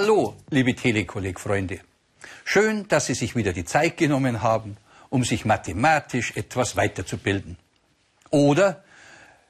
Hallo, 0.00 0.36
liebe 0.50 0.76
Telekolleg-Freunde. 0.76 1.80
Schön, 2.44 2.86
dass 2.86 3.06
Sie 3.06 3.14
sich 3.14 3.34
wieder 3.34 3.52
die 3.52 3.64
Zeit 3.64 3.96
genommen 3.96 4.42
haben, 4.42 4.76
um 5.10 5.24
sich 5.24 5.44
mathematisch 5.44 6.36
etwas 6.36 6.76
weiterzubilden. 6.76 7.58
Oder 8.30 8.84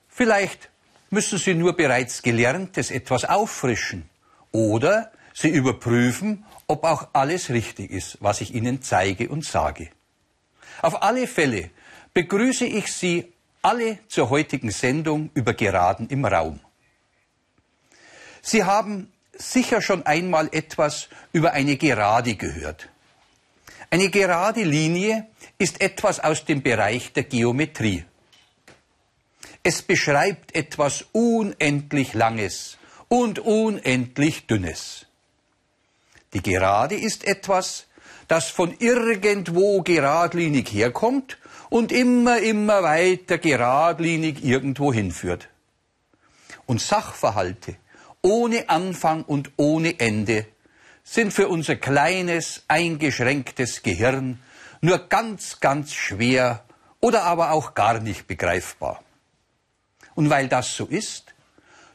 vielleicht 0.09 0.71
müssen 1.11 1.37
Sie 1.37 1.53
nur 1.53 1.77
bereits 1.77 2.23
Gelerntes 2.23 2.91
etwas 2.91 3.27
auffrischen. 3.27 4.09
Oder 4.51 5.13
Sie 5.35 5.51
überprüfen, 5.51 6.47
ob 6.67 6.85
auch 6.85 7.09
alles 7.13 7.51
richtig 7.51 7.91
ist, 7.91 8.17
was 8.23 8.41
ich 8.41 8.55
Ihnen 8.55 8.81
zeige 8.81 9.29
und 9.29 9.45
sage. 9.45 9.91
Auf 10.81 11.03
alle 11.03 11.27
Fälle 11.27 11.69
begrüße 12.15 12.65
ich 12.65 12.91
Sie 12.91 13.35
alle 13.61 13.99
zur 14.09 14.31
heutigen 14.31 14.71
Sendung 14.71 15.29
über 15.35 15.53
Geraden 15.53 16.09
im 16.09 16.25
Raum. 16.25 16.59
Sie 18.41 18.65
haben 18.65 19.13
sicher 19.39 19.81
schon 19.81 20.05
einmal 20.05 20.49
etwas 20.53 21.09
über 21.33 21.53
eine 21.53 21.77
Gerade 21.77 22.35
gehört. 22.35 22.89
Eine 23.91 24.11
gerade 24.11 24.65
Linie 24.65 25.27
ist 25.57 25.81
etwas 25.81 26.21
aus 26.21 26.45
dem 26.45 26.63
Bereich 26.63 27.13
der 27.13 27.23
Geometrie. 27.23 28.05
Es 29.63 29.83
beschreibt 29.83 30.55
etwas 30.55 31.07
unendlich 31.13 32.15
Langes 32.15 32.77
und 33.09 33.39
unendlich 33.39 34.47
Dünnes. 34.47 35.07
Die 36.35 36.43
Gerade 36.43 36.97
ist 36.97 37.25
etwas, 37.27 37.87
das 38.29 38.51
von 38.51 38.75
irgendwo 38.79 39.83
geradlinig 39.83 40.71
herkommt 40.71 41.39
und 41.71 41.93
immer, 41.93 42.39
immer 42.41 42.83
weiter 42.83 43.39
geradlinig 43.39 44.45
irgendwo 44.45 44.93
hinführt. 44.93 45.49
Und 46.67 46.83
Sachverhalte 46.83 47.77
ohne 48.23 48.69
Anfang 48.69 49.25
und 49.25 49.53
ohne 49.57 49.99
Ende 50.01 50.47
sind 51.05 51.33
für 51.33 51.49
unser 51.49 51.77
kleines, 51.77 52.65
eingeschränktes 52.69 53.83
Gehirn 53.83 54.41
nur 54.81 55.09
ganz, 55.09 55.61
ganz 55.61 55.95
schwer 55.95 56.65
oder 57.01 57.25
aber 57.25 57.53
auch 57.53 57.75
gar 57.75 58.01
nicht 58.01 58.27
begreifbar. 58.27 59.03
Und 60.15 60.31
weil 60.31 60.49
das 60.49 60.77
so 60.77 60.87
ist, 60.87 61.35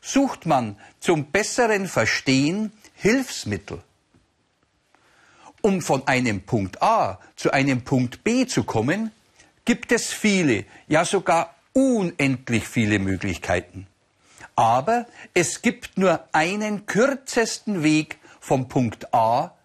sucht 0.01 0.45
man 0.45 0.77
zum 0.99 1.25
besseren 1.25 1.87
Verstehen 1.87 2.71
Hilfsmittel. 2.95 3.81
Um 5.61 5.81
von 5.81 6.07
einem 6.07 6.41
Punkt 6.41 6.81
A 6.81 7.19
zu 7.35 7.51
einem 7.51 7.83
Punkt 7.83 8.23
B 8.23 8.45
zu 8.45 8.63
kommen, 8.63 9.11
gibt 9.65 9.91
es 9.91 10.11
viele, 10.11 10.65
ja 10.87 11.05
sogar 11.05 11.55
unendlich 11.73 12.67
viele 12.67 12.99
Möglichkeiten. 12.99 13.87
Aber 14.55 15.07
es 15.33 15.61
gibt 15.61 15.97
nur 15.97 16.27
einen 16.31 16.85
kürzesten 16.85 17.83
Weg 17.83 18.19
vom 18.39 18.67
Punkt 18.67 19.13
A 19.13 19.55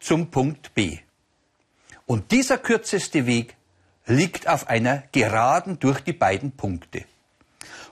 zum 0.00 0.30
Punkt 0.30 0.74
B. 0.74 0.98
Und 2.06 2.32
dieser 2.32 2.58
kürzeste 2.58 3.26
Weg 3.26 3.56
liegt 4.06 4.48
auf 4.48 4.68
einer 4.68 5.04
Geraden 5.12 5.78
durch 5.78 6.00
die 6.00 6.12
beiden 6.12 6.52
Punkte. 6.52 7.04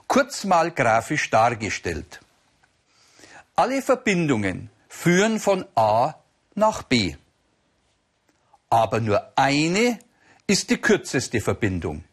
Kurz 0.07 0.43
mal 0.43 0.71
grafisch 0.71 1.29
dargestellt. 1.29 2.19
Alle 3.55 3.81
Verbindungen 3.81 4.69
führen 4.89 5.39
von 5.39 5.65
A 5.75 6.15
nach 6.55 6.83
B. 6.83 7.15
Aber 8.69 8.99
nur 8.99 9.31
eine 9.37 9.99
ist 10.47 10.69
die 10.69 10.77
kürzeste 10.77 11.39
Verbindung. 11.39 12.03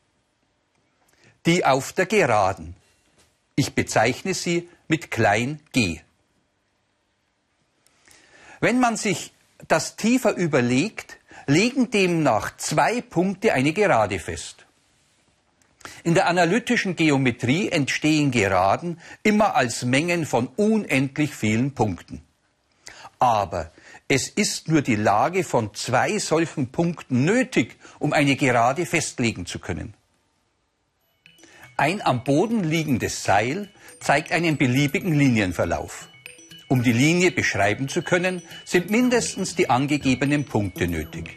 Die 1.46 1.64
auf 1.64 1.92
der 1.92 2.06
Geraden. 2.06 2.76
Ich 3.58 3.74
bezeichne 3.74 4.34
sie 4.34 4.68
mit 4.86 5.10
klein 5.10 5.58
g. 5.72 6.00
Wenn 8.60 8.78
man 8.78 8.96
sich 8.96 9.32
das 9.66 9.96
tiefer 9.96 10.36
überlegt, 10.36 11.18
legen 11.48 11.90
demnach 11.90 12.56
zwei 12.56 13.00
Punkte 13.00 13.52
eine 13.54 13.72
Gerade 13.72 14.20
fest. 14.20 14.64
In 16.04 16.14
der 16.14 16.28
analytischen 16.28 16.94
Geometrie 16.94 17.68
entstehen 17.68 18.30
Geraden 18.30 19.00
immer 19.24 19.56
als 19.56 19.84
Mengen 19.84 20.24
von 20.24 20.46
unendlich 20.54 21.34
vielen 21.34 21.74
Punkten. 21.74 22.22
Aber 23.18 23.72
es 24.06 24.28
ist 24.28 24.68
nur 24.68 24.82
die 24.82 24.94
Lage 24.94 25.42
von 25.42 25.74
zwei 25.74 26.20
solchen 26.20 26.70
Punkten 26.70 27.24
nötig, 27.24 27.76
um 27.98 28.12
eine 28.12 28.36
Gerade 28.36 28.86
festlegen 28.86 29.46
zu 29.46 29.58
können. 29.58 29.97
Ein 31.80 32.04
am 32.04 32.24
Boden 32.24 32.64
liegendes 32.64 33.22
Seil 33.22 33.68
zeigt 34.00 34.32
einen 34.32 34.56
beliebigen 34.56 35.14
Linienverlauf. 35.14 36.08
Um 36.66 36.82
die 36.82 36.92
Linie 36.92 37.30
beschreiben 37.30 37.88
zu 37.88 38.02
können, 38.02 38.42
sind 38.64 38.90
mindestens 38.90 39.54
die 39.54 39.70
angegebenen 39.70 40.44
Punkte 40.44 40.88
nötig. 40.88 41.36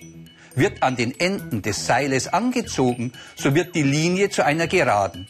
Wird 0.55 0.81
an 0.81 0.95
den 0.95 1.19
Enden 1.19 1.61
des 1.61 1.85
Seiles 1.85 2.27
angezogen, 2.27 3.13
so 3.35 3.53
wird 3.53 3.75
die 3.75 3.83
Linie 3.83 4.31
zu 4.31 4.43
einer 4.43 4.65
Geraden. 4.65 5.27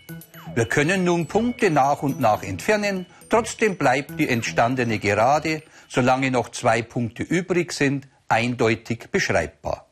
Wir 0.56 0.66
können 0.66 1.04
nun 1.04 1.28
Punkte 1.28 1.72
nach 1.72 2.04
und 2.04 2.22
nach 2.22 2.42
entfernen, 2.42 3.06
trotzdem 3.28 3.76
bleibt 3.76 4.18
die 4.18 4.30
entstandene 4.30 4.98
Gerade, 4.98 5.62
solange 5.90 6.32
noch 6.32 6.52
zwei 6.52 6.82
Punkte 6.82 7.24
übrig 7.24 7.74
sind, 7.74 8.08
eindeutig 8.30 9.10
beschreibbar. 9.12 9.88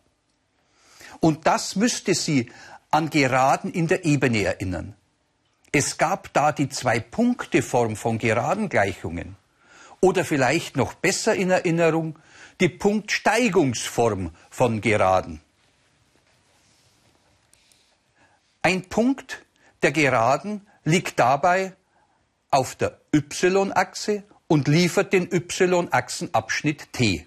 Und 1.20 1.46
das 1.46 1.76
müsste 1.76 2.16
Sie 2.16 2.50
an 2.90 3.10
Geraden 3.10 3.74
in 3.74 3.88
der 3.88 4.06
Ebene 4.06 4.44
erinnern. 4.44 4.96
Es 5.72 5.98
gab 5.98 6.34
da 6.34 6.52
die 6.52 6.70
Zwei-Punkte-Form 6.70 7.96
von 7.96 8.18
Geradengleichungen. 8.18 9.36
Oder 10.02 10.26
vielleicht 10.26 10.78
noch 10.78 10.94
besser 10.94 11.36
in 11.36 11.52
Erinnerung 11.52 12.18
die 12.60 12.70
Punktsteigungsform 12.70 14.32
von 14.50 14.82
Geraden. 14.82 15.42
Ein 18.62 18.90
Punkt 18.90 19.46
der 19.82 19.92
Geraden 19.92 20.68
liegt 20.84 21.20
dabei 21.20 21.74
auf 22.52 22.76
der 22.76 23.00
y-Achse 23.14 24.24
und 24.48 24.68
liefert 24.68 25.14
den 25.14 25.30
y-Achsenabschnitt 25.32 26.92
t. 26.92 27.26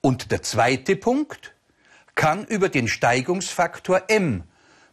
Und 0.00 0.30
der 0.30 0.42
zweite 0.42 0.96
Punkt 0.96 1.54
kann 2.14 2.44
über 2.46 2.68
den 2.68 2.88
Steigungsfaktor 2.88 4.04
m 4.08 4.44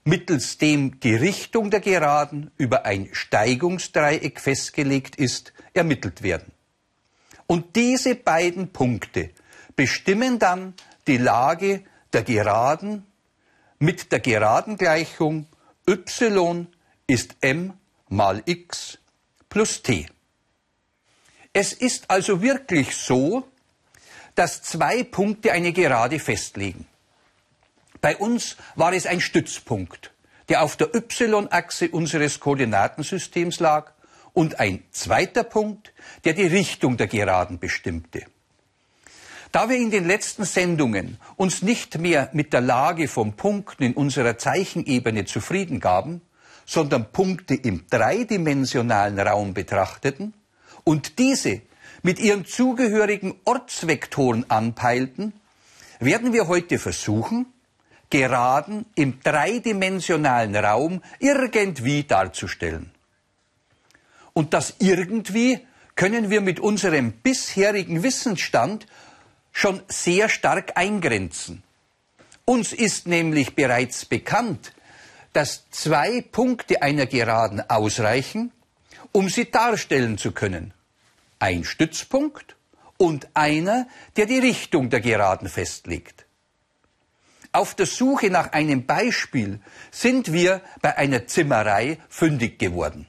mittels 0.06 0.58
dem 0.60 1.00
die 1.00 1.16
Richtung 1.16 1.72
der 1.72 1.82
Geraden 1.82 2.52
über 2.58 2.86
ein 2.86 3.10
Steigungsdreieck 3.12 4.40
festgelegt 4.40 5.16
ist, 5.18 5.52
ermittelt 5.74 6.22
werden. 6.22 6.54
Und 7.48 7.76
diese 7.76 8.16
beiden 8.16 8.72
Punkte 8.72 9.32
bestimmen 9.76 10.40
dann 10.40 10.76
die 11.08 11.18
Lage 11.18 11.84
der 12.14 12.24
Geraden 12.24 13.06
mit 13.80 14.12
der 14.12 14.20
Geradengleichung 14.20 15.48
y 15.88 16.68
ist 17.08 17.36
m 17.42 17.74
mal 18.08 18.42
x 18.46 18.98
plus 19.50 19.82
t. 19.82 20.08
Es 21.52 21.74
ist 21.74 22.10
also 22.10 22.42
wirklich 22.42 22.96
so, 22.96 23.48
dass 24.36 24.62
zwei 24.62 25.04
Punkte 25.04 25.52
eine 25.52 25.72
Gerade 25.74 26.20
festlegen. 26.20 26.86
Bei 28.06 28.18
uns 28.18 28.56
war 28.76 28.94
es 28.94 29.08
ein 29.08 29.20
Stützpunkt, 29.20 30.14
der 30.48 30.62
auf 30.62 30.76
der 30.76 30.94
y-Achse 30.94 31.90
unseres 31.90 32.40
Koordinatensystems 32.40 33.60
lag 33.60 33.94
und 34.32 34.60
ein 34.60 34.84
zweiter 34.92 35.44
Punkt, 35.44 35.92
der 36.24 36.34
die 36.34 36.46
Richtung 36.46 36.98
der 36.98 37.08
Geraden 37.08 37.58
bestimmte. 37.58 38.28
Da 39.52 39.70
wir 39.70 39.78
in 39.78 39.90
den 39.90 40.06
letzten 40.06 40.46
Sendungen 40.46 41.18
uns 41.36 41.64
nicht 41.64 41.98
mehr 41.98 42.30
mit 42.32 42.54
der 42.54 42.62
Lage 42.62 43.08
von 43.08 43.34
Punkten 43.34 43.82
in 43.82 43.94
unserer 43.94 44.38
Zeichenebene 44.38 45.26
zufrieden 45.26 45.80
gaben, 45.80 46.22
sondern 46.68 47.12
Punkte 47.12 47.56
im 47.56 47.88
dreidimensionalen 47.90 49.20
Raum 49.20 49.56
betrachteten 49.56 50.36
und 50.84 51.18
diese 51.18 51.64
mit 52.04 52.20
ihren 52.20 52.46
zugehörigen 52.46 53.34
Ortsvektoren 53.46 54.48
anpeilten, 54.48 55.34
werden 56.00 56.34
wir 56.34 56.48
heute 56.48 56.78
versuchen, 56.78 57.48
Geraden 58.10 58.86
im 58.96 59.20
dreidimensionalen 59.22 60.56
Raum 60.56 61.02
irgendwie 61.20 62.04
darzustellen. 62.04 62.92
Und 64.34 64.54
das 64.54 64.76
irgendwie 64.80 65.60
können 65.96 66.30
wir 66.30 66.42
mit 66.42 66.60
unserem 66.60 67.14
bisherigen 67.14 68.04
Wissensstand 68.04 68.86
schon 69.52 69.82
sehr 69.88 70.28
stark 70.30 70.74
eingrenzen. 70.76 71.64
Uns 72.44 72.74
ist 72.74 73.08
nämlich 73.08 73.56
bereits 73.56 74.06
bekannt, 74.06 74.74
dass 75.34 75.70
zwei 75.72 76.22
Punkte 76.22 76.82
einer 76.82 77.06
Geraden 77.06 77.62
ausreichen, 77.70 78.52
um 79.12 79.30
sie 79.30 79.50
darstellen 79.50 80.18
zu 80.18 80.32
können. 80.32 80.74
Ein 81.40 81.64
Stützpunkt 81.64 82.56
und 82.98 83.30
einer, 83.34 83.88
der 84.18 84.26
die 84.26 84.40
Richtung 84.40 84.90
der 84.90 85.02
Geraden 85.02 85.50
festlegt. 85.50 86.25
Auf 87.56 87.74
der 87.74 87.86
Suche 87.86 88.30
nach 88.30 88.52
einem 88.52 88.86
Beispiel 88.86 89.62
sind 89.90 90.34
wir 90.34 90.60
bei 90.82 90.98
einer 90.98 91.26
Zimmerei 91.26 92.00
fündig 92.10 92.60
geworden. 92.60 93.08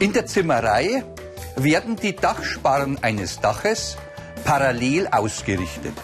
In 0.00 0.12
der 0.12 0.26
Zimmerei 0.26 1.02
werden 1.56 1.96
die 1.96 2.14
Dachsparren 2.14 3.02
eines 3.02 3.40
Daches 3.40 3.96
parallel 4.44 5.06
ausgerichtet. 5.06 5.94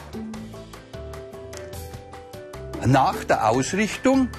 Nach 2.86 3.24
der 3.24 3.50
Ausrichtung 3.50 4.30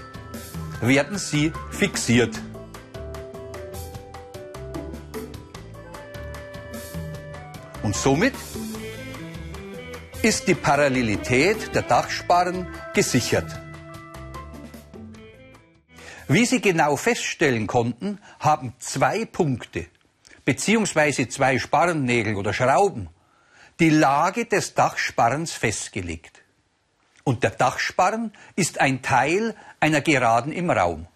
werden 0.81 1.19
sie 1.19 1.53
fixiert. 1.69 2.33
Und 7.83 7.95
somit 7.95 8.33
ist 10.21 10.47
die 10.47 10.55
Parallelität 10.55 11.73
der 11.75 11.83
Dachsparren 11.83 12.67
gesichert. 12.93 13.61
Wie 16.27 16.45
Sie 16.45 16.59
genau 16.59 16.97
feststellen 16.97 17.67
konnten, 17.67 18.19
haben 18.39 18.73
zwei 18.79 19.25
Punkte 19.25 19.87
beziehungsweise 20.47 21.27
zwei 21.27 21.59
Sparrennägel 21.59 22.37
oder 22.37 22.53
Schrauben 22.53 23.09
die 23.81 23.89
Lage 23.89 24.45
des 24.45 24.73
Dachsparrens 24.73 25.51
festgelegt. 25.51 26.41
Und 27.25 27.43
der 27.43 27.51
Dachsparren 27.51 28.31
ist 28.55 28.79
ein 28.79 29.01
Teil 29.01 29.55
einer 29.81 29.99
Geraden 29.99 30.53
im 30.53 30.69
Raum. 30.69 31.07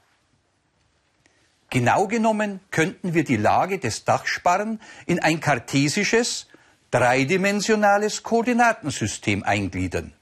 Genau 1.69 2.07
genommen 2.07 2.59
könnten 2.71 3.13
wir 3.13 3.23
die 3.23 3.37
Lage 3.37 3.79
des 3.79 4.03
Dachsparren 4.03 4.81
in 5.05 5.19
ein 5.19 5.39
kartesisches, 5.39 6.47
dreidimensionales 6.91 8.21
Koordinatensystem 8.21 9.43
eingliedern. 9.43 10.13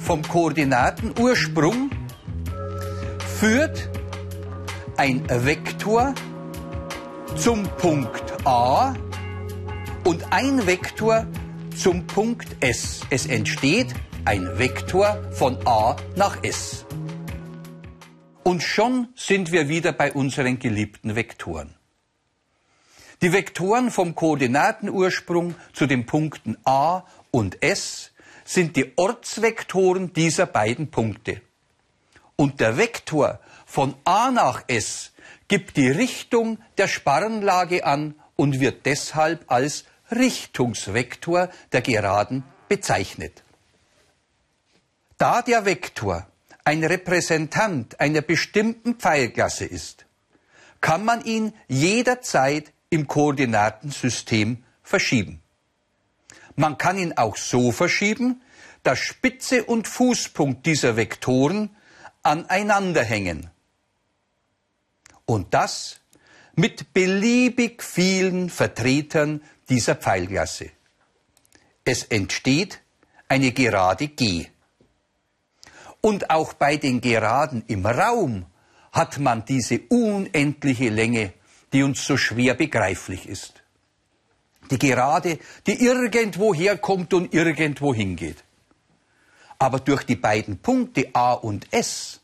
Vom 0.00 0.22
Koordinatenursprung 0.22 1.90
führt 3.38 3.88
ein 4.96 5.24
Vektor 5.28 6.14
zum 7.36 7.62
Punkt 7.78 8.46
A 8.46 8.94
und 10.04 10.32
ein 10.32 10.66
Vektor 10.66 11.26
zum 11.76 12.06
Punkt 12.06 12.56
S. 12.60 13.00
Es 13.10 13.26
entsteht 13.26 13.94
ein 14.24 14.58
Vektor 14.58 15.22
von 15.32 15.58
A 15.66 15.96
nach 16.16 16.42
S. 16.42 16.84
Und 18.42 18.62
schon 18.62 19.08
sind 19.14 19.52
wir 19.52 19.68
wieder 19.68 19.92
bei 19.92 20.12
unseren 20.12 20.58
geliebten 20.58 21.16
Vektoren. 21.16 21.74
Die 23.22 23.32
Vektoren 23.32 23.90
vom 23.90 24.14
Koordinatenursprung 24.14 25.54
zu 25.72 25.86
den 25.86 26.06
Punkten 26.06 26.56
A 26.64 27.04
und 27.30 27.62
S 27.62 28.12
sind 28.44 28.76
die 28.76 28.92
Ortsvektoren 28.96 30.12
dieser 30.12 30.46
beiden 30.46 30.90
Punkte. 30.90 31.40
Und 32.36 32.60
der 32.60 32.76
Vektor 32.76 33.40
von 33.64 33.94
A 34.04 34.30
nach 34.30 34.64
S 34.66 35.12
gibt 35.48 35.76
die 35.76 35.90
Richtung 35.90 36.58
der 36.78 36.88
Sparrenlage 36.88 37.84
an 37.84 38.14
und 38.36 38.60
wird 38.60 38.86
deshalb 38.86 39.50
als 39.50 39.84
Richtungsvektor 40.10 41.48
der 41.72 41.80
Geraden 41.80 42.44
bezeichnet. 42.68 43.42
Da 45.16 45.42
der 45.42 45.64
Vektor 45.64 46.26
ein 46.64 46.82
Repräsentant 46.82 48.00
einer 48.00 48.20
bestimmten 48.20 48.96
Pfeilklasse 48.96 49.64
ist, 49.64 50.06
kann 50.80 51.04
man 51.04 51.24
ihn 51.24 51.54
jederzeit 51.68 52.73
im 52.94 53.08
Koordinatensystem 53.08 54.62
verschieben. 54.84 55.42
Man 56.54 56.78
kann 56.78 56.96
ihn 56.96 57.14
auch 57.16 57.36
so 57.36 57.72
verschieben, 57.72 58.40
dass 58.84 59.00
Spitze 59.00 59.64
und 59.64 59.88
Fußpunkt 59.88 60.64
dieser 60.64 60.96
Vektoren 60.96 61.70
aneinander 62.22 63.02
hängen. 63.02 63.50
Und 65.26 65.54
das 65.54 65.98
mit 66.54 66.94
beliebig 66.94 67.82
vielen 67.82 68.48
Vertretern 68.48 69.42
dieser 69.68 69.96
Pfeilklasse. 69.96 70.70
Es 71.84 72.04
entsteht 72.04 72.80
eine 73.26 73.50
Gerade 73.50 74.06
G. 74.06 74.46
Und 76.00 76.30
auch 76.30 76.52
bei 76.52 76.76
den 76.76 77.00
Geraden 77.00 77.64
im 77.66 77.84
Raum 77.84 78.46
hat 78.92 79.18
man 79.18 79.44
diese 79.44 79.80
unendliche 79.88 80.90
Länge, 80.90 81.32
die 81.74 81.82
uns 81.82 82.06
so 82.06 82.16
schwer 82.16 82.54
begreiflich 82.54 83.28
ist. 83.28 83.64
Die 84.70 84.78
Gerade, 84.78 85.40
die 85.66 85.84
irgendwo 85.84 86.54
herkommt 86.54 87.12
und 87.12 87.34
irgendwo 87.34 87.92
hingeht. 87.92 88.44
Aber 89.58 89.80
durch 89.80 90.04
die 90.04 90.16
beiden 90.16 90.58
Punkte 90.58 91.10
A 91.12 91.32
und 91.32 91.66
S, 91.72 92.20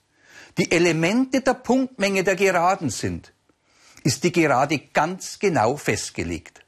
die 0.56 0.70
Elemente 0.70 1.41
der 1.41 1.55
Punktmenge 1.55 2.23
der 2.23 2.37
Geraden 2.37 2.91
sind, 2.91 3.32
ist 4.05 4.23
die 4.23 4.31
Gerade 4.31 4.79
ganz 4.79 5.41
genau 5.41 5.76
festgelegt. 5.76 6.64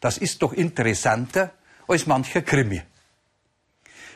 Das 0.00 0.18
ist 0.18 0.42
doch 0.42 0.52
interessanter 0.52 1.52
als 1.86 2.06
mancher 2.06 2.42
Krimi. 2.42 2.82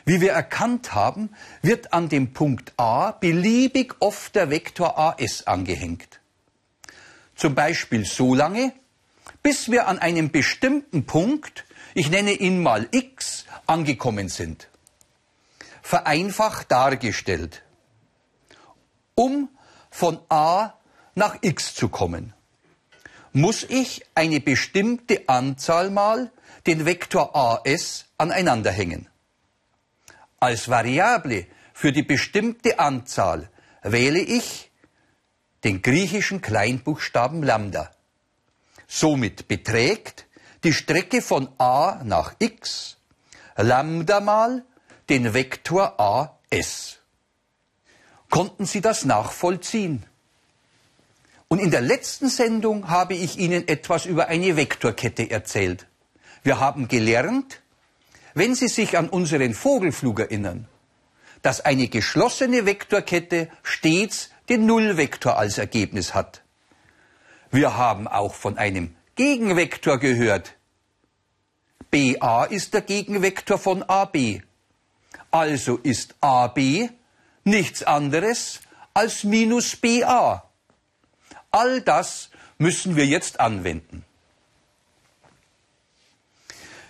Wie 0.03 0.19
wir 0.19 0.33
erkannt 0.33 0.93
haben, 0.93 1.33
wird 1.61 1.93
an 1.93 2.09
dem 2.09 2.33
Punkt 2.33 2.73
A 2.77 3.11
beliebig 3.11 3.95
oft 3.99 4.35
der 4.35 4.49
Vektor 4.49 4.99
AS 4.99 5.47
angehängt. 5.47 6.19
Zum 7.35 7.53
Beispiel 7.53 8.05
so 8.05 8.33
lange, 8.33 8.73
bis 9.43 9.69
wir 9.69 9.87
an 9.87 9.99
einem 9.99 10.31
bestimmten 10.31 11.05
Punkt, 11.05 11.65
ich 11.93 12.09
nenne 12.09 12.31
ihn 12.31 12.63
mal 12.63 12.87
x, 12.91 13.45
angekommen 13.65 14.29
sind. 14.29 14.69
Vereinfacht 15.81 16.71
dargestellt. 16.71 17.63
Um 19.15 19.49
von 19.91 20.19
A 20.29 20.73
nach 21.13 21.37
x 21.41 21.75
zu 21.75 21.89
kommen, 21.89 22.33
muss 23.33 23.63
ich 23.63 24.05
eine 24.15 24.39
bestimmte 24.39 25.27
Anzahl 25.27 25.89
mal 25.89 26.31
den 26.65 26.85
Vektor 26.85 27.35
AS 27.35 28.05
aneinander 28.17 28.71
hängen. 28.71 29.07
Als 30.39 30.69
Variable 30.69 31.47
für 31.73 31.91
die 31.91 32.03
bestimmte 32.03 32.79
Anzahl 32.79 33.49
wähle 33.83 34.19
ich 34.19 34.71
den 35.65 35.81
griechischen 35.81 36.41
Kleinbuchstaben 36.41 37.41
Lambda. 37.43 37.91
Somit 38.87 39.47
beträgt 39.47 40.27
die 40.63 40.73
Strecke 40.73 41.21
von 41.21 41.49
a 41.57 42.01
nach 42.03 42.35
x 42.39 42.97
Lambda 43.57 44.19
mal 44.19 44.63
den 45.09 45.33
Vektor 45.33 45.99
as. 46.51 46.99
Konnten 48.29 48.65
Sie 48.65 48.81
das 48.81 49.05
nachvollziehen? 49.05 50.05
Und 51.47 51.59
in 51.59 51.71
der 51.71 51.81
letzten 51.81 52.29
Sendung 52.29 52.89
habe 52.89 53.15
ich 53.15 53.37
Ihnen 53.37 53.67
etwas 53.67 54.05
über 54.05 54.27
eine 54.27 54.57
Vektorkette 54.57 55.31
erzählt. 55.31 55.87
Wir 56.43 56.59
haben 56.59 56.87
gelernt, 56.87 57.61
wenn 58.35 58.53
Sie 58.53 58.67
sich 58.67 58.97
an 58.97 59.09
unseren 59.09 59.53
Vogelflug 59.53 60.19
erinnern, 60.19 60.67
dass 61.41 61.61
eine 61.61 61.87
geschlossene 61.87 62.65
Vektorkette 62.65 63.49
stets 63.63 64.29
den 64.49 64.65
Nullvektor 64.65 65.37
als 65.37 65.57
Ergebnis 65.57 66.13
hat. 66.13 66.43
Wir 67.51 67.77
haben 67.77 68.07
auch 68.07 68.33
von 68.33 68.57
einem 68.57 68.95
Gegenvektor 69.15 69.97
gehört. 69.97 70.55
BA 71.91 72.45
ist 72.45 72.73
der 72.73 72.81
Gegenvektor 72.81 73.57
von 73.57 73.83
AB. 73.83 74.41
Also 75.31 75.77
ist 75.77 76.15
AB 76.21 76.89
nichts 77.43 77.83
anderes 77.83 78.59
als 78.93 79.23
minus 79.23 79.75
BA. 79.75 80.49
All 81.51 81.81
das 81.81 82.29
müssen 82.57 82.95
wir 82.95 83.05
jetzt 83.05 83.39
anwenden. 83.39 84.03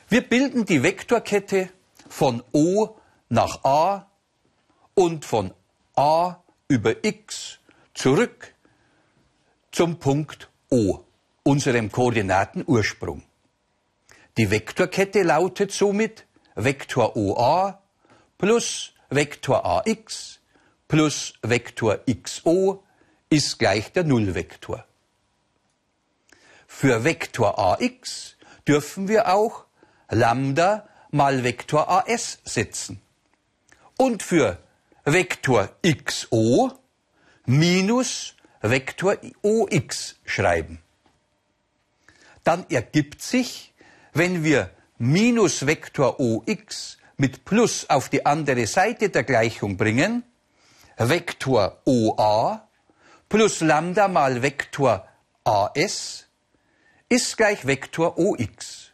Wir 0.09 0.21
bilden 0.21 0.65
die 0.65 0.83
Vektorkette 0.83 1.69
von 2.09 2.43
O 2.51 2.95
nach 3.29 3.63
A 3.63 4.07
und 4.93 5.25
von 5.25 5.53
A 5.95 6.37
über 6.67 7.03
X 7.05 7.59
zurück 7.93 8.53
zum 9.71 9.99
Punkt 9.99 10.49
O, 10.69 10.99
unserem 11.43 11.91
Koordinatenursprung. 11.91 13.23
Die 14.37 14.49
Vektorkette 14.49 15.21
lautet 15.21 15.71
somit 15.71 16.25
Vektor 16.55 17.15
OA 17.15 17.81
plus 18.37 18.93
Vektor 19.09 19.63
AX 19.65 20.39
plus 20.87 21.33
Vektor 21.41 21.99
XO 22.05 22.83
ist 23.29 23.59
gleich 23.59 23.91
der 23.91 24.03
Nullvektor. 24.03 24.85
Für 26.67 27.03
Vektor 27.03 27.59
AX 27.59 28.35
dürfen 28.67 29.07
wir 29.07 29.33
auch 29.33 29.65
Lambda 30.09 30.87
mal 31.11 31.43
Vektor 31.43 31.89
AS 31.89 32.39
setzen. 32.43 33.01
Und 33.97 34.23
für 34.23 34.59
Vektor 35.07 35.69
XO 35.83 36.71
minus 37.45 38.33
Vektor 38.61 39.17
OX 39.43 40.15
schreiben. 40.25 40.81
Dann 42.43 42.65
ergibt 42.71 43.21
sich, 43.21 43.75
wenn 44.13 44.43
wir 44.43 44.71
minus 44.97 45.67
Vektor 45.67 46.19
OX 46.19 46.97
mit 47.17 47.45
Plus 47.45 47.87
auf 47.87 48.09
die 48.09 48.25
andere 48.25 48.65
Seite 48.65 49.09
der 49.09 49.23
Gleichung 49.23 49.77
bringen, 49.77 50.23
Vektor 50.97 51.81
OA 51.85 52.67
plus 53.29 53.61
Lambda 53.61 54.07
mal 54.07 54.41
Vektor 54.41 55.07
AS 55.43 56.25
ist 57.09 57.37
gleich 57.37 57.67
Vektor 57.67 58.17
OX. 58.17 58.91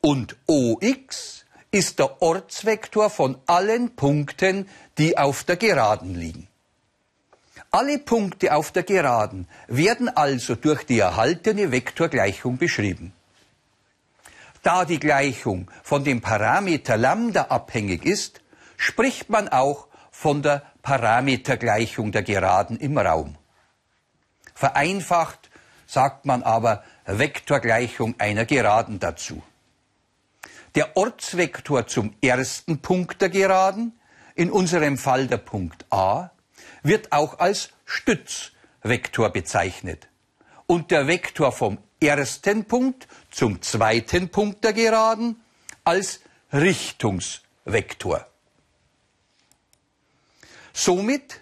Und 0.00 0.36
OX 0.46 1.39
ist 1.70 1.98
der 1.98 2.20
Ortsvektor 2.20 3.10
von 3.10 3.38
allen 3.46 3.94
Punkten, 3.94 4.68
die 4.98 5.16
auf 5.16 5.44
der 5.44 5.56
Geraden 5.56 6.14
liegen. 6.14 6.48
Alle 7.70 7.98
Punkte 7.98 8.54
auf 8.54 8.72
der 8.72 8.82
Geraden 8.82 9.46
werden 9.68 10.08
also 10.08 10.56
durch 10.56 10.84
die 10.84 10.98
erhaltene 10.98 11.70
Vektorgleichung 11.70 12.58
beschrieben. 12.58 13.12
Da 14.62 14.84
die 14.84 14.98
Gleichung 14.98 15.70
von 15.82 16.02
dem 16.02 16.20
Parameter 16.20 16.96
Lambda 16.96 17.44
abhängig 17.44 18.04
ist, 18.04 18.40
spricht 18.76 19.30
man 19.30 19.48
auch 19.48 19.86
von 20.10 20.42
der 20.42 20.62
Parametergleichung 20.82 22.12
der 22.12 22.22
Geraden 22.22 22.76
im 22.76 22.98
Raum. 22.98 23.36
Vereinfacht 24.54 25.48
sagt 25.86 26.26
man 26.26 26.42
aber 26.42 26.82
Vektorgleichung 27.06 28.16
einer 28.18 28.44
Geraden 28.44 28.98
dazu. 28.98 29.42
Der 30.74 30.96
Ortsvektor 30.96 31.86
zum 31.86 32.14
ersten 32.22 32.80
Punkt 32.80 33.20
der 33.20 33.28
Geraden, 33.28 33.98
in 34.34 34.50
unserem 34.50 34.96
Fall 34.96 35.26
der 35.26 35.38
Punkt 35.38 35.84
A, 35.90 36.30
wird 36.82 37.12
auch 37.12 37.38
als 37.38 37.70
Stützvektor 37.84 39.30
bezeichnet. 39.30 40.08
Und 40.66 40.90
der 40.90 41.06
Vektor 41.06 41.52
vom 41.52 41.78
ersten 42.00 42.64
Punkt 42.64 43.08
zum 43.30 43.60
zweiten 43.62 44.28
Punkt 44.28 44.64
der 44.64 44.72
Geraden 44.72 45.42
als 45.84 46.20
Richtungsvektor. 46.52 48.26
Somit 50.72 51.40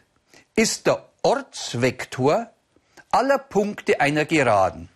ist 0.57 0.87
der 0.87 1.07
Ortsvektor 1.23 2.51
aller 3.11 3.39
Punkte 3.39 4.01
einer 4.01 4.25
Geraden 4.25 4.89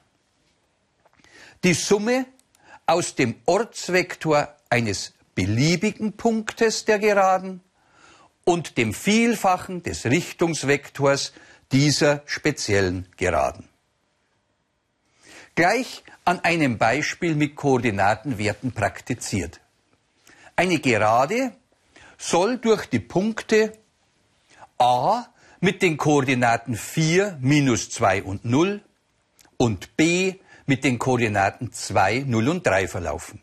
die 1.65 1.75
Summe 1.75 2.27
aus 2.87 3.15
dem 3.15 3.37
Ortsvektor 3.47 4.55
eines 4.71 5.13
beliebigen 5.35 6.13
Punktes 6.15 6.85
der 6.85 6.99
Geraden 6.99 7.61
und 8.45 8.77
dem 8.77 8.93
Vielfachen 8.93 9.83
des 9.83 10.05
Richtungsvektors 10.05 11.33
dieser 11.71 12.23
speziellen 12.27 13.09
Geraden. 13.17 13.69
Gleich 15.55 16.03
an 16.25 16.41
einem 16.41 16.79
Beispiel 16.79 17.35
mit 17.35 17.57
Koordinatenwerten 17.57 18.73
praktiziert. 18.73 19.61
Eine 20.57 20.79
Gerade 20.79 21.53
soll 22.19 22.59
durch 22.59 22.87
die 22.87 23.01
Punkte 23.01 23.73
a 24.79 25.27
mit 25.61 25.83
den 25.83 25.97
Koordinaten 25.97 26.77
4, 26.77 27.39
minus 27.41 27.91
2 27.91 28.23
und 28.23 28.45
0 28.45 28.83
und 29.57 29.97
b 29.97 30.41
mit 30.73 30.85
den 30.85 30.99
Koordinaten 30.99 31.71
2, 31.71 32.25
0 32.27 32.49
und 32.49 32.67
3 32.67 32.89
verlaufen. 32.89 33.43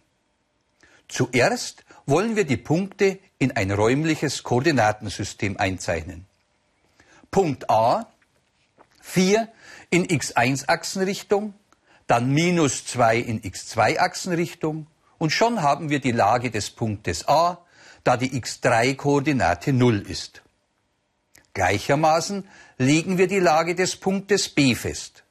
Zuerst 1.08 1.86
wollen 2.08 2.36
wir 2.36 2.44
die 2.44 2.58
Punkte 2.58 3.20
in 3.38 3.52
ein 3.52 3.70
räumliches 3.70 4.42
Koordinatensystem 4.42 5.56
einzeichnen. 5.58 6.26
Punkt 7.30 7.70
A, 7.70 8.08
4 9.02 9.48
in 9.92 10.08
x1-Achsenrichtung, 10.08 11.54
dann 12.08 12.32
minus 12.32 12.88
2 12.88 13.18
in 13.20 13.42
x2-Achsenrichtung 13.44 14.88
und 15.20 15.30
schon 15.30 15.62
haben 15.62 15.92
wir 15.92 16.00
die 16.00 16.12
Lage 16.12 16.50
des 16.50 16.72
Punktes 16.72 17.28
A, 17.28 17.64
da 18.04 18.18
die 18.18 18.42
x3-Koordinate 18.42 19.72
0 19.72 20.02
ist. 20.10 20.42
Gleichermaßen 21.54 22.48
legen 22.80 23.20
wir 23.20 23.28
die 23.28 23.38
Lage 23.38 23.76
des 23.76 23.98
Punktes 23.98 24.50
B 24.50 24.74
fest. 24.74 25.26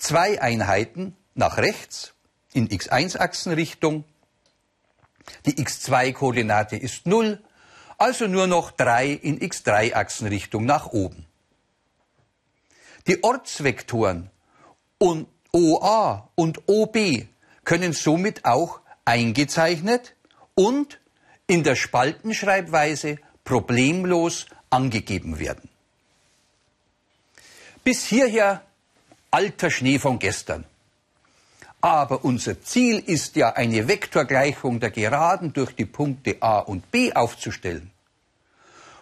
Zwei 0.00 0.40
Einheiten 0.40 1.14
nach 1.34 1.58
rechts 1.58 2.14
in 2.54 2.70
x1-Achsenrichtung 2.70 4.04
die 5.44 5.62
x2-Koordinate 5.62 6.76
ist 6.76 7.04
0, 7.06 7.38
also 7.98 8.26
nur 8.26 8.46
noch 8.46 8.70
3 8.70 9.10
in 9.10 9.38
x3-Achsenrichtung 9.38 10.64
nach 10.64 10.86
oben. 10.86 11.26
Die 13.08 13.22
Ortsvektoren 13.22 14.30
und 14.96 15.28
OA 15.52 16.30
und 16.34 16.66
OB 16.66 17.26
können 17.64 17.92
somit 17.92 18.46
auch 18.46 18.80
eingezeichnet 19.04 20.16
und 20.54 20.98
in 21.46 21.62
der 21.62 21.76
Spaltenschreibweise 21.76 23.18
problemlos 23.44 24.46
angegeben 24.70 25.38
werden. 25.38 25.68
Bis 27.84 28.06
hierher 28.06 28.62
alter 29.30 29.70
Schnee 29.70 29.98
von 29.98 30.18
gestern. 30.18 30.64
Aber 31.80 32.24
unser 32.24 32.60
Ziel 32.62 32.98
ist 32.98 33.36
ja, 33.36 33.54
eine 33.54 33.88
Vektorgleichung 33.88 34.80
der 34.80 34.90
Geraden 34.90 35.52
durch 35.52 35.74
die 35.74 35.86
Punkte 35.86 36.36
A 36.40 36.58
und 36.58 36.90
B 36.90 37.12
aufzustellen. 37.12 37.90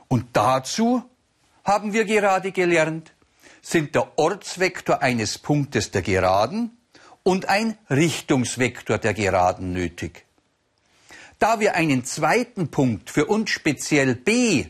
Und 0.07 0.27
dazu 0.33 1.03
haben 1.65 1.93
wir 1.93 2.05
gerade 2.05 2.53
gelernt, 2.53 3.13
sind 3.61 3.95
der 3.95 4.17
Ortsvektor 4.17 5.03
eines 5.03 5.39
Punktes 5.39 5.91
der 5.91 6.03
Geraden 6.03 6.79
und 7.23 7.49
ein 7.49 7.77
Richtungsvektor 7.91 8.99
der 8.99 9.13
Geraden 9.13 9.73
nötig. 9.73 10.25
Da 11.39 11.61
wir 11.61 11.75
einen 11.75 12.05
zweiten 12.05 12.69
Punkt 12.69 13.11
für 13.11 13.27
uns 13.27 13.51
speziell 13.51 14.15
B, 14.15 14.67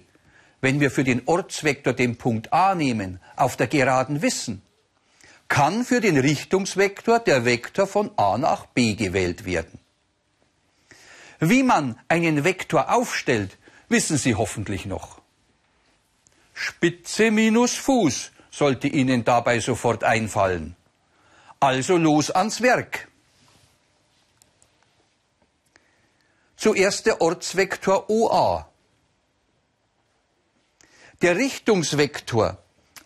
wenn 0.60 0.80
wir 0.80 0.90
für 0.90 1.04
den 1.04 1.22
Ortsvektor 1.26 1.92
den 1.92 2.16
Punkt 2.16 2.52
A 2.52 2.74
nehmen, 2.74 3.20
auf 3.36 3.56
der 3.56 3.68
Geraden 3.68 4.22
wissen, 4.22 4.62
kann 5.48 5.84
für 5.84 6.00
den 6.00 6.18
Richtungsvektor 6.18 7.18
der 7.18 7.44
Vektor 7.44 7.86
von 7.86 8.10
A 8.16 8.38
nach 8.38 8.66
B 8.66 8.94
gewählt 8.94 9.44
werden. 9.44 9.78
Wie 11.40 11.62
man 11.62 11.98
einen 12.08 12.44
Vektor 12.44 12.92
aufstellt, 12.92 13.56
wissen 13.88 14.18
Sie 14.18 14.34
hoffentlich 14.34 14.86
noch. 14.86 15.20
Spitze 16.52 17.30
minus 17.30 17.74
Fuß 17.74 18.32
sollte 18.50 18.88
Ihnen 18.88 19.24
dabei 19.24 19.60
sofort 19.60 20.04
einfallen. 20.04 20.76
Also 21.60 21.96
los 21.96 22.30
ans 22.30 22.60
Werk. 22.60 23.08
Zuerst 26.56 27.06
der 27.06 27.20
Ortsvektor 27.20 28.10
OA. 28.10 28.68
Der 31.22 31.36
Richtungsvektor 31.36 32.58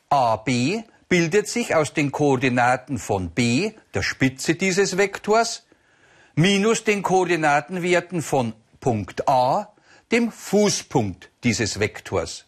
AB 0.08 0.84
bildet 1.12 1.47
sich 1.47 1.75
aus 1.75 1.92
den 1.92 2.11
Koordinaten 2.11 2.97
von 2.97 3.33
b, 3.33 3.73
der 3.92 4.00
Spitze 4.00 4.54
dieses 4.54 4.97
Vektors, 4.97 5.66
minus 6.37 6.85
den 6.85 7.02
Koordinatenwerten 7.02 8.23
von 8.23 8.54
Punkt 8.81 9.28
A, 9.28 9.75
dem 10.11 10.33
Fußpunkt 10.33 11.31
dieses 11.45 11.78
Vektors. 11.78 12.47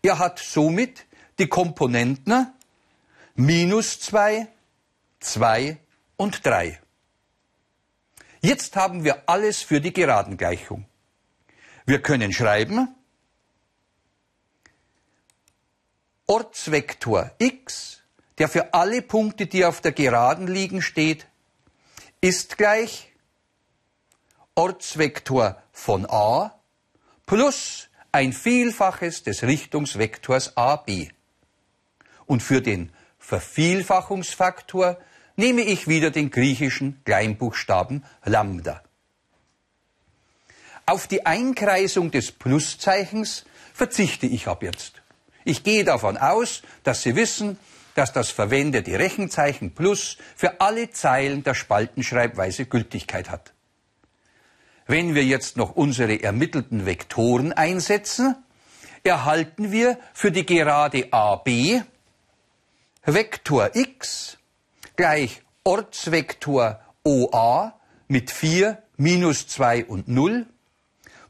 Er 0.00 0.18
hat 0.18 0.38
somit 0.38 1.04
die 1.38 1.46
Komponenten 1.46 2.54
minus 3.34 4.00
2, 4.00 4.48
2 5.20 5.76
und 6.16 6.46
3. 6.46 6.80
Jetzt 8.40 8.76
haben 8.76 9.04
wir 9.04 9.28
alles 9.28 9.60
für 9.60 9.82
die 9.82 9.92
Geradengleichung. 9.92 10.86
Wir 11.84 12.00
können 12.00 12.32
schreiben 12.32 12.94
Ortsvektor 16.26 17.30
x, 17.38 18.02
der 18.38 18.48
für 18.48 18.74
alle 18.74 19.02
Punkte, 19.02 19.46
die 19.46 19.64
auf 19.64 19.80
der 19.80 19.92
Geraden 19.92 20.46
liegen, 20.46 20.82
steht, 20.82 21.26
ist 22.20 22.58
gleich 22.58 23.12
Ortsvektor 24.54 25.62
von 25.72 26.06
a 26.08 26.58
plus 27.26 27.88
ein 28.12 28.32
Vielfaches 28.32 29.22
des 29.22 29.42
Richtungsvektors 29.42 30.56
AB. 30.56 31.10
Und 32.24 32.42
für 32.42 32.62
den 32.62 32.90
Vervielfachungsfaktor 33.18 34.98
nehme 35.36 35.62
ich 35.62 35.86
wieder 35.86 36.10
den 36.10 36.30
griechischen 36.30 37.02
Kleinbuchstaben 37.04 38.04
Lambda. 38.24 38.82
Auf 40.86 41.06
die 41.06 41.26
Einkreisung 41.26 42.10
des 42.10 42.32
Pluszeichens 42.32 43.44
verzichte 43.74 44.26
ich 44.26 44.48
ab 44.48 44.62
jetzt. 44.62 45.02
Ich 45.46 45.62
gehe 45.62 45.84
davon 45.84 46.16
aus, 46.16 46.62
dass 46.82 47.02
Sie 47.02 47.14
wissen, 47.14 47.56
dass 47.94 48.12
das 48.12 48.30
verwendete 48.30 48.98
Rechenzeichen 48.98 49.76
Plus 49.76 50.16
für 50.34 50.60
alle 50.60 50.90
Zeilen 50.90 51.44
der 51.44 51.54
Spaltenschreibweise 51.54 52.66
Gültigkeit 52.66 53.30
hat. 53.30 53.54
Wenn 54.88 55.14
wir 55.14 55.22
jetzt 55.22 55.56
noch 55.56 55.76
unsere 55.76 56.20
ermittelten 56.20 56.84
Vektoren 56.84 57.52
einsetzen, 57.52 58.34
erhalten 59.04 59.70
wir 59.70 60.00
für 60.12 60.32
die 60.32 60.44
Gerade 60.44 61.12
AB 61.12 61.84
Vektor 63.04 63.70
x 63.74 64.38
gleich 64.96 65.42
Ortsvektor 65.62 66.80
OA 67.04 67.78
mit 68.08 68.32
4, 68.32 68.82
minus 68.96 69.46
2 69.46 69.84
und 69.84 70.08
0 70.08 70.46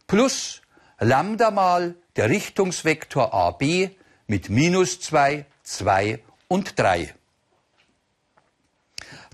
plus 0.06 0.62
Lambda 1.00 1.50
mal 1.50 1.96
der 2.16 2.30
Richtungsvektor 2.30 3.34
AB 3.34 3.90
mit 4.26 4.50
minus 4.50 5.00
2, 5.00 5.46
2 5.62 6.20
und 6.48 6.78
3. 6.78 7.14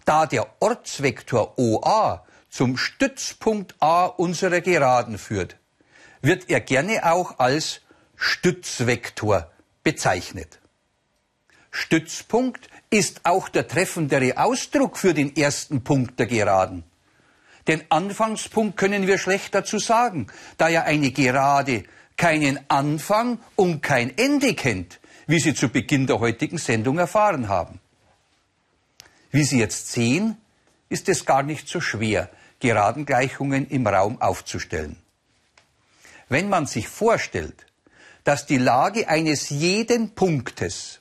Da 0.04 0.26
der 0.26 0.46
Ortsvektor 0.61 1.58
OA 1.58 2.25
zum 2.50 2.76
Stützpunkt 2.76 3.75
A 3.80 4.06
unserer 4.06 4.61
Geraden 4.61 5.18
führt, 5.18 5.56
wird 6.20 6.50
er 6.50 6.61
gerne 6.61 7.11
auch 7.11 7.38
als 7.38 7.80
Stützvektor 8.16 9.50
bezeichnet. 9.82 10.61
Stützpunkt 11.70 12.68
ist 12.90 13.22
auch 13.25 13.49
der 13.49 13.66
treffendere 13.66 14.37
Ausdruck 14.37 14.99
für 14.99 15.14
den 15.14 15.34
ersten 15.34 15.82
Punkt 15.82 16.18
der 16.18 16.26
Geraden. 16.26 16.84
Den 17.66 17.82
Anfangspunkt 17.90 18.76
können 18.76 19.06
wir 19.06 19.18
schlecht 19.18 19.54
dazu 19.54 19.78
sagen, 19.78 20.26
da 20.58 20.68
ja 20.68 20.82
eine 20.82 21.11
Gerade 21.11 21.84
keinen 22.23 22.61
Anfang 22.69 23.41
und 23.57 23.83
kein 23.83 24.17
Ende 24.17 24.55
kennt, 24.55 25.00
wie 25.26 25.41
Sie 25.41 25.55
zu 25.55 25.69
Beginn 25.69 26.07
der 26.07 26.21
heutigen 26.21 26.57
Sendung 26.57 26.99
erfahren 26.99 27.49
haben. 27.49 27.81
Wie 29.33 29.43
Sie 29.43 29.59
jetzt 29.59 29.91
sehen, 29.91 30.37
ist 30.88 31.09
es 31.09 31.25
gar 31.25 31.43
nicht 31.43 31.67
so 31.67 31.81
schwer, 31.81 32.31
Geradengleichungen 32.61 33.67
im 33.67 33.88
Raum 33.88 34.23
aufzustellen. 34.23 34.99
Wenn 36.29 36.49
man 36.49 36.67
sich 36.67 36.87
vorstellt, 36.87 37.67
dass 38.23 38.47
die 38.47 38.59
Lage 38.59 39.09
eines 39.09 39.50
jeden 39.50 40.14
Punktes 40.14 41.00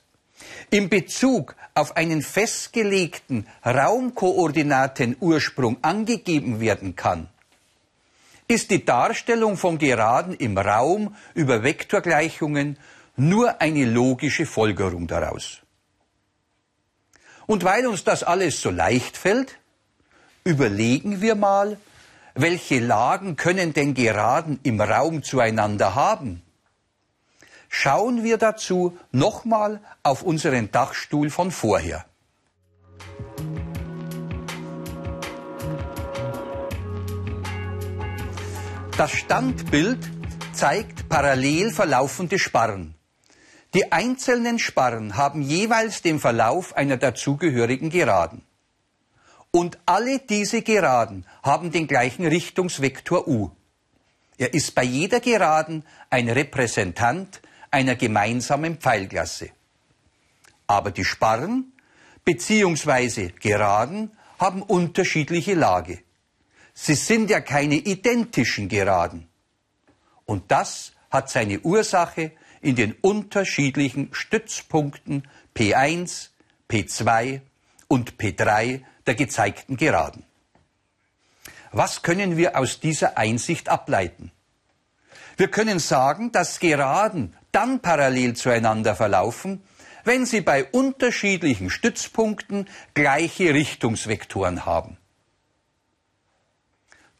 in 0.70 0.88
Bezug 0.88 1.54
auf 1.74 1.96
einen 1.96 2.22
festgelegten 2.22 3.46
Raumkoordinatenursprung 3.64 5.78
angegeben 5.82 6.58
werden 6.58 6.96
kann, 6.96 7.28
ist 8.52 8.70
die 8.70 8.84
Darstellung 8.84 9.56
von 9.56 9.78
Geraden 9.78 10.34
im 10.34 10.58
Raum 10.58 11.16
über 11.32 11.62
Vektorgleichungen 11.62 12.78
nur 13.16 13.62
eine 13.62 13.86
logische 13.86 14.44
Folgerung 14.44 15.06
daraus. 15.06 15.62
Und 17.46 17.64
weil 17.64 17.86
uns 17.86 18.04
das 18.04 18.22
alles 18.22 18.60
so 18.60 18.70
leicht 18.70 19.16
fällt, 19.16 19.58
überlegen 20.44 21.22
wir 21.22 21.34
mal, 21.34 21.78
welche 22.34 22.78
Lagen 22.78 23.36
können 23.36 23.72
denn 23.72 23.94
Geraden 23.94 24.60
im 24.62 24.80
Raum 24.80 25.22
zueinander 25.22 25.94
haben? 25.94 26.42
Schauen 27.70 28.22
wir 28.22 28.36
dazu 28.36 28.98
nochmal 29.12 29.80
auf 30.02 30.22
unseren 30.22 30.70
Dachstuhl 30.70 31.30
von 31.30 31.50
vorher. 31.50 32.04
Das 39.02 39.10
Standbild 39.10 39.98
zeigt 40.52 41.08
parallel 41.08 41.72
verlaufende 41.72 42.38
Sparren. 42.38 42.94
Die 43.74 43.90
einzelnen 43.90 44.60
Sparren 44.60 45.16
haben 45.16 45.42
jeweils 45.42 46.02
den 46.02 46.20
Verlauf 46.20 46.76
einer 46.76 46.98
dazugehörigen 46.98 47.90
Geraden. 47.90 48.42
Und 49.50 49.80
alle 49.86 50.20
diese 50.20 50.62
Geraden 50.62 51.26
haben 51.42 51.72
den 51.72 51.88
gleichen 51.88 52.24
Richtungsvektor 52.24 53.26
u. 53.26 53.50
Er 54.38 54.54
ist 54.54 54.72
bei 54.76 54.84
jeder 54.84 55.18
Geraden 55.18 55.84
ein 56.08 56.28
Repräsentant 56.28 57.42
einer 57.72 57.96
gemeinsamen 57.96 58.76
Pfeilklasse. 58.76 59.50
Aber 60.68 60.92
die 60.92 61.04
Sparren 61.04 61.72
bzw. 62.24 63.32
Geraden 63.40 64.12
haben 64.38 64.62
unterschiedliche 64.62 65.54
Lage. 65.54 66.04
Sie 66.74 66.94
sind 66.94 67.30
ja 67.30 67.40
keine 67.40 67.76
identischen 67.76 68.68
Geraden. 68.68 69.28
Und 70.24 70.50
das 70.50 70.92
hat 71.10 71.30
seine 71.30 71.60
Ursache 71.60 72.32
in 72.60 72.76
den 72.76 72.92
unterschiedlichen 73.00 74.08
Stützpunkten 74.12 75.28
P1, 75.54 76.28
P2 76.70 77.40
und 77.88 78.14
P3 78.16 78.82
der 79.06 79.14
gezeigten 79.14 79.76
Geraden. 79.76 80.24
Was 81.72 82.02
können 82.02 82.36
wir 82.36 82.56
aus 82.56 82.80
dieser 82.80 83.18
Einsicht 83.18 83.68
ableiten? 83.68 84.30
Wir 85.36 85.48
können 85.48 85.78
sagen, 85.78 86.30
dass 86.32 86.60
Geraden 86.60 87.34
dann 87.50 87.80
parallel 87.80 88.34
zueinander 88.34 88.94
verlaufen, 88.94 89.62
wenn 90.04 90.26
sie 90.26 90.40
bei 90.40 90.64
unterschiedlichen 90.64 91.70
Stützpunkten 91.70 92.68
gleiche 92.94 93.54
Richtungsvektoren 93.54 94.64
haben. 94.66 94.98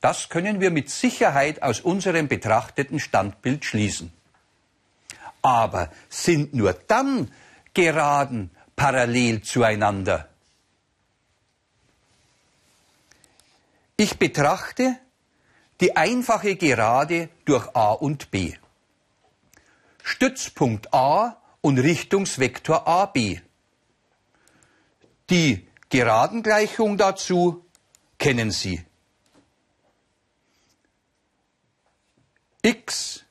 Das 0.02 0.28
können 0.28 0.60
wir 0.60 0.72
mit 0.72 0.90
Sicherheit 0.90 1.62
aus 1.62 1.80
unserem 1.80 2.26
betrachteten 2.26 2.98
Standbild 2.98 3.64
schließen. 3.64 4.12
Aber 5.40 5.90
sind 6.08 6.54
nur 6.54 6.72
dann 6.72 7.32
Geraden 7.72 8.50
parallel 8.74 9.42
zueinander? 9.42 10.28
Ich 13.96 14.18
betrachte 14.18 14.98
die 15.80 15.96
einfache 15.96 16.56
Gerade 16.56 17.28
durch 17.44 17.68
A 17.76 17.92
und 17.92 18.32
B. 18.32 18.54
Stützpunkt 20.02 20.92
A 20.92 21.40
und 21.60 21.78
Richtungsvektor 21.78 22.88
AB. 22.88 23.40
Die 25.30 25.68
Geradengleichung 25.90 26.98
dazu 26.98 27.64
kennen 28.18 28.50
Sie. 28.50 28.84
X 32.62 33.24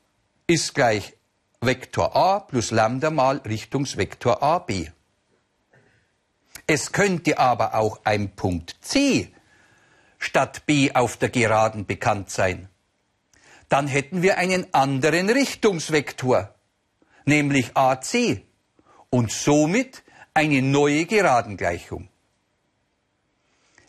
ist 0.46 0.74
gleich 0.74 1.14
Vektor 1.60 2.14
a 2.14 2.40
plus 2.40 2.70
Lambda 2.70 3.10
mal 3.10 3.38
Richtungsvektor 3.38 4.42
AB. 4.42 4.90
Es 6.66 6.92
könnte 6.92 7.38
aber 7.38 7.74
auch 7.74 8.00
ein 8.04 8.34
Punkt 8.36 8.76
C 8.80 9.32
statt 10.18 10.66
B 10.66 10.92
auf 10.92 11.16
der 11.16 11.30
Geraden 11.30 11.86
bekannt 11.86 12.30
sein. 12.30 12.68
Dann 13.68 13.88
hätten 13.88 14.22
wir 14.22 14.38
einen 14.38 14.72
anderen 14.72 15.30
Richtungsvektor 15.30 16.54
nämlich 17.24 17.76
AC, 17.76 18.42
und 19.10 19.30
somit 19.30 20.02
eine 20.34 20.62
neue 20.62 21.04
Geradengleichung. 21.04 22.08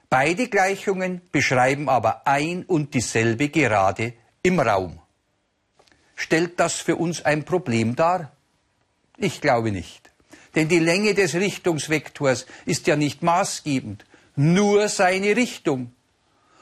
Beide 0.09 0.47
Gleichungen 0.47 1.21
beschreiben 1.31 1.89
aber 1.89 2.27
ein 2.27 2.65
und 2.65 2.93
dieselbe 2.93 3.49
Gerade 3.49 4.13
im 4.43 4.59
Raum. 4.59 4.99
Stellt 6.15 6.59
das 6.59 6.75
für 6.75 6.95
uns 6.95 7.23
ein 7.25 7.45
Problem 7.45 7.95
dar? 7.95 8.31
Ich 9.17 9.41
glaube 9.41 9.71
nicht. 9.71 10.11
Denn 10.55 10.67
die 10.67 10.79
Länge 10.79 11.13
des 11.13 11.33
Richtungsvektors 11.33 12.45
ist 12.65 12.87
ja 12.87 12.95
nicht 12.95 13.23
maßgebend, 13.23 14.05
nur 14.35 14.87
seine 14.87 15.35
Richtung. 15.35 15.93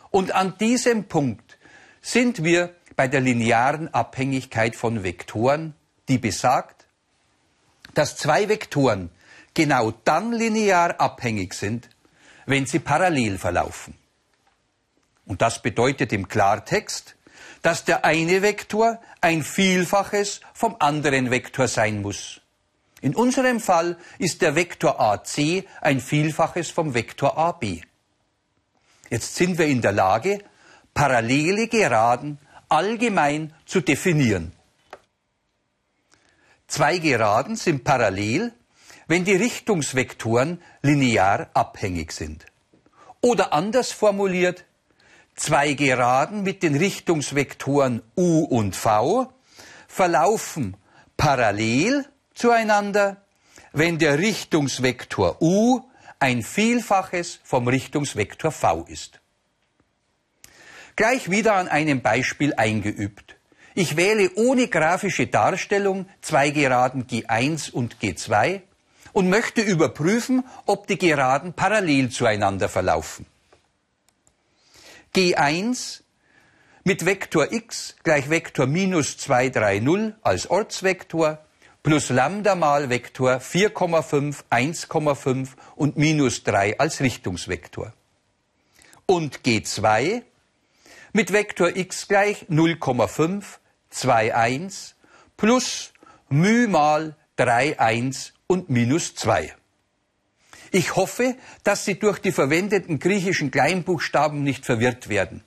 Und 0.10 0.34
an 0.34 0.58
diesem 0.58 1.06
Punkt 1.06 1.58
sind 2.02 2.44
wir 2.44 2.74
bei 2.96 3.08
der 3.08 3.22
linearen 3.22 3.94
Abhängigkeit 3.94 4.76
von 4.76 5.04
Vektoren 5.04 5.74
die 6.08 6.18
besagt, 6.18 6.86
dass 7.94 8.18
zwei 8.18 8.50
Vektoren 8.50 9.10
genau 9.54 9.92
dann 10.04 10.34
linear 10.34 11.00
abhängig 11.00 11.54
sind, 11.54 11.90
wenn 12.46 12.66
sie 12.66 12.80
parallel 12.80 13.38
verlaufen. 13.38 13.96
Und 15.26 15.42
das 15.42 15.62
bedeutet 15.62 16.12
im 16.12 16.28
Klartext, 16.28 17.16
dass 17.62 17.86
der 17.86 18.04
eine 18.04 18.42
Vektor 18.42 19.00
ein 19.22 19.44
Vielfaches 19.44 20.42
vom 20.54 20.76
anderen 20.80 21.30
Vektor 21.30 21.68
sein 21.68 22.02
muss. 22.02 22.42
In 23.02 23.16
unserem 23.16 23.60
Fall 23.60 23.98
ist 24.18 24.42
der 24.42 24.56
Vektor 24.56 25.00
AC 25.00 25.66
ein 25.80 26.00
Vielfaches 26.00 26.70
vom 26.70 26.94
Vektor 26.94 27.38
AB. 27.38 27.82
Jetzt 29.10 29.36
sind 29.36 29.58
wir 29.58 29.68
in 29.68 29.82
der 29.82 29.92
Lage, 29.92 30.44
parallele 30.94 31.68
Geraden 31.68 32.40
allgemein 32.70 33.54
zu 33.66 33.82
definieren. 33.82 34.54
Zwei 36.68 37.00
Geraden 37.00 37.56
sind 37.56 37.84
parallel, 37.84 38.54
wenn 39.08 39.26
die 39.26 39.36
Richtungsvektoren 39.36 40.62
linear 40.82 41.50
abhängig 41.54 42.14
sind. 42.14 42.46
Oder 43.20 43.52
anders 43.52 43.92
formuliert, 43.92 44.64
zwei 45.42 45.74
Geraden 45.74 46.44
mit 46.44 46.62
den 46.62 46.76
Richtungsvektoren 46.76 48.04
u 48.16 48.44
und 48.44 48.76
v 48.76 49.34
verlaufen 49.88 50.78
parallel 51.18 52.06
zueinander, 52.36 53.18
wenn 53.74 53.98
der 53.98 54.20
Richtungsvektor 54.20 55.42
u 55.42 55.82
ein 56.20 56.44
Vielfaches 56.44 57.40
vom 57.44 57.68
Richtungsvektor 57.68 58.52
v 58.52 58.86
ist. 58.88 59.20
Gleich 60.96 61.32
wieder 61.32 61.56
an 61.56 61.68
einem 61.68 62.04
Beispiel 62.04 62.54
eingeübt. 62.56 63.36
Ich 63.74 63.98
wähle 63.98 64.30
ohne 64.36 64.68
grafische 64.68 65.26
Darstellung 65.26 66.06
zwei 66.22 66.52
Geraden 66.52 67.08
G1 67.08 67.72
und 67.72 67.98
G2 68.00 68.62
und 69.12 69.30
möchte 69.30 69.62
überprüfen, 69.62 70.44
ob 70.68 70.86
die 70.86 71.00
Geraden 71.00 71.54
parallel 71.54 72.10
zueinander 72.10 72.70
verlaufen. 72.70 73.26
G1 75.14 76.04
mit 76.86 77.06
Vektor 77.06 77.52
x 77.52 77.96
gleich 78.04 78.30
Vektor 78.30 78.66
minus 78.66 79.18
2, 79.18 79.50
3, 79.50 79.80
0 79.80 80.16
als 80.22 80.50
Ortsvektor 80.50 81.40
plus 81.84 82.10
Lambda 82.10 82.56
mal 82.56 82.90
Vektor 82.90 83.38
4,5, 83.38 84.44
1,5 84.50 85.50
und 85.76 85.98
minus 85.98 86.44
3 86.44 86.80
als 86.80 87.02
Richtungsvektor. 87.02 87.94
Und 89.06 89.42
G2 89.42 90.22
mit 91.12 91.34
Vektor 91.34 91.76
x 91.76 92.08
gleich 92.08 92.46
0,5, 92.50 93.44
2, 93.90 94.34
1 94.34 94.96
plus 95.36 95.92
μ 96.30 96.68
mal 96.68 97.18
3, 97.36 97.80
1 97.80 98.34
und 98.48 98.70
minus 98.70 99.14
2. 99.16 99.54
Ich 100.72 100.96
hoffe, 100.96 101.36
dass 101.64 101.86
Sie 101.86 102.00
durch 102.00 102.20
die 102.20 102.32
verwendeten 102.32 103.00
griechischen 103.00 103.52
Kleinbuchstaben 103.52 104.42
nicht 104.42 104.66
verwirrt 104.66 105.10
werden. 105.10 105.44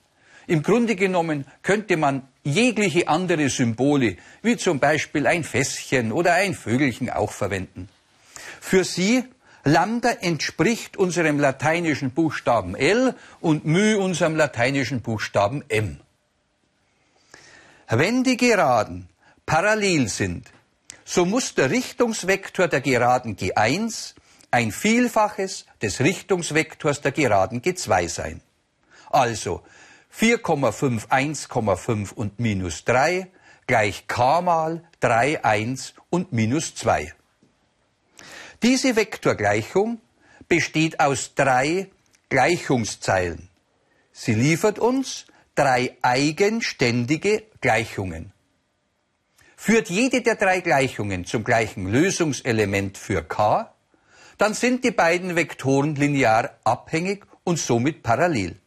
Im 0.47 0.61
Grunde 0.61 0.95
genommen 0.95 1.45
könnte 1.63 1.97
man 1.97 2.27
jegliche 2.43 3.07
andere 3.07 3.49
Symbole, 3.49 4.17
wie 4.43 4.57
zum 4.57 4.79
Beispiel 4.79 5.25
ein 5.25 5.43
Fässchen 5.43 6.11
oder 6.11 6.35
ein 6.35 6.53
Vögelchen 6.53 7.09
auch 7.09 7.31
verwenden. 7.31 7.89
Für 8.61 8.83
Sie 8.83 9.23
Lambda 9.63 10.09
entspricht 10.21 10.95
unserem 10.95 11.39
lateinischen 11.39 12.11
Buchstaben 12.11 12.75
L 12.75 13.15
und 13.41 13.65
μ 13.65 13.95
unserem 13.95 14.35
lateinischen 14.35 15.01
Buchstaben 15.01 15.63
M. 15.69 15.99
Wenn 17.89 18.23
die 18.23 18.37
Geraden 18.37 19.09
parallel 19.47 20.07
sind, 20.07 20.51
so 21.03 21.25
muss 21.25 21.55
der 21.55 21.71
Richtungsvektor 21.71 22.67
der 22.67 22.81
Geraden 22.81 23.35
G1 23.35 24.13
ein 24.55 24.71
Vielfaches 24.71 25.65
des 25.81 25.99
Richtungsvektors 25.99 27.01
der 27.01 27.11
Geraden 27.11 27.61
G2 27.61 28.07
sein. 28.07 28.41
Also 29.09 29.63
4,5, 30.17 31.09
1,5 31.09 32.13
und 32.13 32.39
minus 32.39 32.85
3 32.85 33.27
gleich 33.67 34.07
k 34.07 34.39
mal 34.39 34.81
3, 35.01 35.43
1 35.43 35.95
und 36.09 36.31
minus 36.31 36.73
2. 36.75 37.13
Diese 38.63 38.95
Vektorgleichung 38.95 39.99
besteht 40.47 41.01
aus 41.01 41.35
drei 41.35 41.89
Gleichungszeilen. 42.29 43.49
Sie 44.13 44.35
liefert 44.35 44.79
uns 44.79 45.25
drei 45.55 45.97
eigenständige 46.01 47.43
Gleichungen. 47.59 48.31
Führt 49.57 49.89
jede 49.89 50.21
der 50.21 50.35
drei 50.35 50.61
Gleichungen 50.61 51.25
zum 51.25 51.43
gleichen 51.43 51.87
Lösungselement 51.91 52.97
für 52.97 53.21
k, 53.21 53.74
dann 54.37 54.53
sind 54.53 54.83
die 54.83 54.91
beiden 54.91 55.35
Vektoren 55.35 55.95
linear 55.95 56.57
abhängig 56.63 57.25
und 57.43 57.59
somit 57.59 58.03
parallel. 58.03 58.57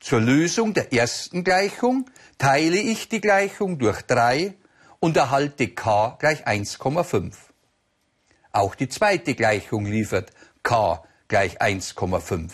Zur 0.00 0.20
Lösung 0.20 0.74
der 0.74 0.92
ersten 0.92 1.44
Gleichung 1.44 2.10
teile 2.38 2.76
ich 2.76 3.08
die 3.08 3.20
Gleichung 3.20 3.78
durch 3.78 4.02
3 4.02 4.54
und 5.00 5.16
erhalte 5.16 5.68
k 5.68 6.16
gleich 6.18 6.46
1,5. 6.46 7.32
Auch 8.52 8.74
die 8.74 8.88
zweite 8.88 9.34
Gleichung 9.34 9.86
liefert 9.86 10.30
k 10.62 11.02
gleich 11.28 11.60
1,5. 11.60 12.50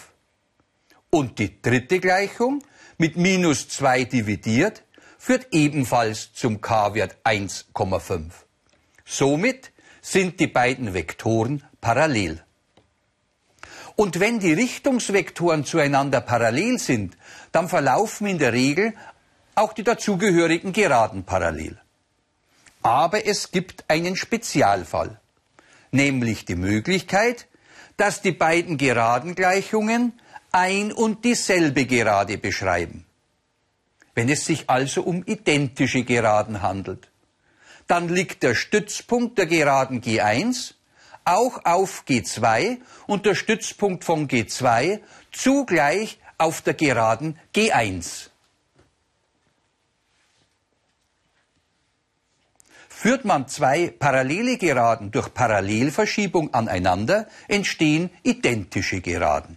Und 1.10 1.38
die 1.40 1.60
dritte 1.60 1.98
Gleichung 1.98 2.62
mit 2.98 3.16
minus 3.16 3.68
2 3.68 4.04
dividiert 4.04 4.84
führt 5.18 5.48
ebenfalls 5.50 6.32
zum 6.32 6.60
k-Wert 6.60 7.16
1,5. 7.24 8.30
Somit 9.04 9.69
sind 10.00 10.40
die 10.40 10.46
beiden 10.46 10.94
Vektoren 10.94 11.62
parallel. 11.80 12.42
Und 13.96 14.18
wenn 14.18 14.38
die 14.38 14.54
Richtungsvektoren 14.54 15.64
zueinander 15.64 16.20
parallel 16.20 16.78
sind, 16.78 17.16
dann 17.52 17.68
verlaufen 17.68 18.26
in 18.26 18.38
der 18.38 18.52
Regel 18.52 18.94
auch 19.54 19.72
die 19.72 19.82
dazugehörigen 19.82 20.72
Geraden 20.72 21.24
parallel. 21.24 21.78
Aber 22.82 23.26
es 23.26 23.50
gibt 23.50 23.84
einen 23.88 24.16
Spezialfall, 24.16 25.20
nämlich 25.90 26.46
die 26.46 26.56
Möglichkeit, 26.56 27.46
dass 27.98 28.22
die 28.22 28.32
beiden 28.32 28.78
Geradengleichungen 28.78 30.14
ein 30.50 30.92
und 30.92 31.24
dieselbe 31.24 31.84
Gerade 31.84 32.38
beschreiben. 32.38 33.04
Wenn 34.14 34.30
es 34.30 34.46
sich 34.46 34.70
also 34.70 35.02
um 35.02 35.22
identische 35.24 36.04
Geraden 36.04 36.62
handelt 36.62 37.09
dann 37.90 38.08
liegt 38.08 38.44
der 38.44 38.54
Stützpunkt 38.54 39.36
der 39.36 39.46
Geraden 39.46 40.00
G1 40.00 40.74
auch 41.24 41.64
auf 41.64 42.04
G2 42.08 42.78
und 43.08 43.26
der 43.26 43.34
Stützpunkt 43.34 44.04
von 44.04 44.28
G2 44.28 45.00
zugleich 45.32 46.18
auf 46.38 46.62
der 46.62 46.74
Geraden 46.74 47.36
G1. 47.54 48.30
Führt 52.88 53.24
man 53.24 53.48
zwei 53.48 53.88
parallele 53.88 54.56
Geraden 54.56 55.10
durch 55.10 55.32
Parallelverschiebung 55.34 56.54
aneinander, 56.54 57.26
entstehen 57.48 58.10
identische 58.22 59.00
Geraden. 59.00 59.56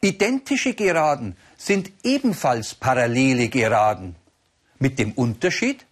Identische 0.00 0.74
Geraden 0.74 1.36
sind 1.56 1.90
ebenfalls 2.04 2.74
parallele 2.74 3.48
Geraden, 3.48 4.14
mit 4.78 4.98
dem 4.98 5.12
Unterschied, 5.12 5.86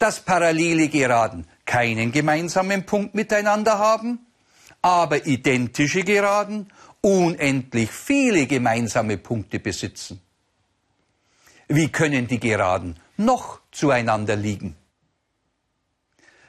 dass 0.00 0.24
parallele 0.24 0.88
Geraden 0.88 1.46
keinen 1.66 2.10
gemeinsamen 2.10 2.86
Punkt 2.86 3.14
miteinander 3.14 3.78
haben, 3.78 4.26
aber 4.82 5.26
identische 5.26 6.02
Geraden 6.02 6.72
unendlich 7.02 7.90
viele 7.90 8.46
gemeinsame 8.46 9.18
Punkte 9.18 9.60
besitzen. 9.60 10.20
Wie 11.68 11.88
können 11.88 12.26
die 12.26 12.40
Geraden 12.40 12.98
noch 13.18 13.60
zueinander 13.70 14.36
liegen? 14.36 14.74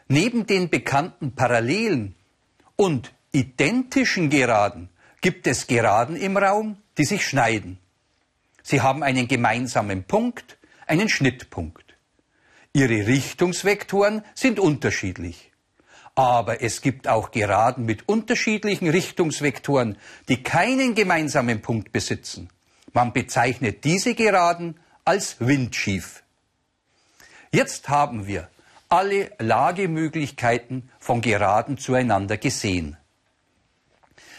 Neben 0.08 0.48
den 0.48 0.70
bekannten 0.70 1.36
parallelen 1.36 2.16
und 2.78 3.14
identischen 3.34 4.30
Geraden 4.30 4.90
gibt 5.20 5.46
es 5.46 5.68
Geraden 5.68 6.16
im 6.16 6.38
Raum, 6.38 6.78
die 6.98 7.06
sich 7.06 7.26
schneiden. 7.26 7.80
Sie 8.64 8.82
haben 8.82 9.04
einen 9.04 9.28
gemeinsamen 9.28 10.06
Punkt, 10.06 10.58
einen 10.88 11.10
Schnittpunkt. 11.10 11.91
Ihre 12.74 13.06
Richtungsvektoren 13.08 14.24
sind 14.34 14.60
unterschiedlich. 14.60 15.52
Aber 16.16 16.62
es 16.62 16.82
gibt 16.82 17.08
auch 17.08 17.32
Geraden 17.32 17.86
mit 17.86 18.08
unterschiedlichen 18.08 18.90
Richtungsvektoren, 18.90 19.98
die 20.30 20.44
keinen 20.44 20.96
gemeinsamen 20.96 21.62
Punkt 21.62 21.92
besitzen. 21.92 22.50
Man 22.94 23.14
bezeichnet 23.14 23.84
diese 23.84 24.14
Geraden 24.16 24.80
als 25.06 25.38
windschief. 25.40 26.24
Jetzt 27.52 27.90
haben 27.90 28.28
wir 28.28 28.50
alle 28.90 29.32
Lagemöglichkeiten 29.40 30.90
von 31.00 31.22
Geraden 31.22 31.78
zueinander 31.78 32.38
gesehen. 32.38 32.98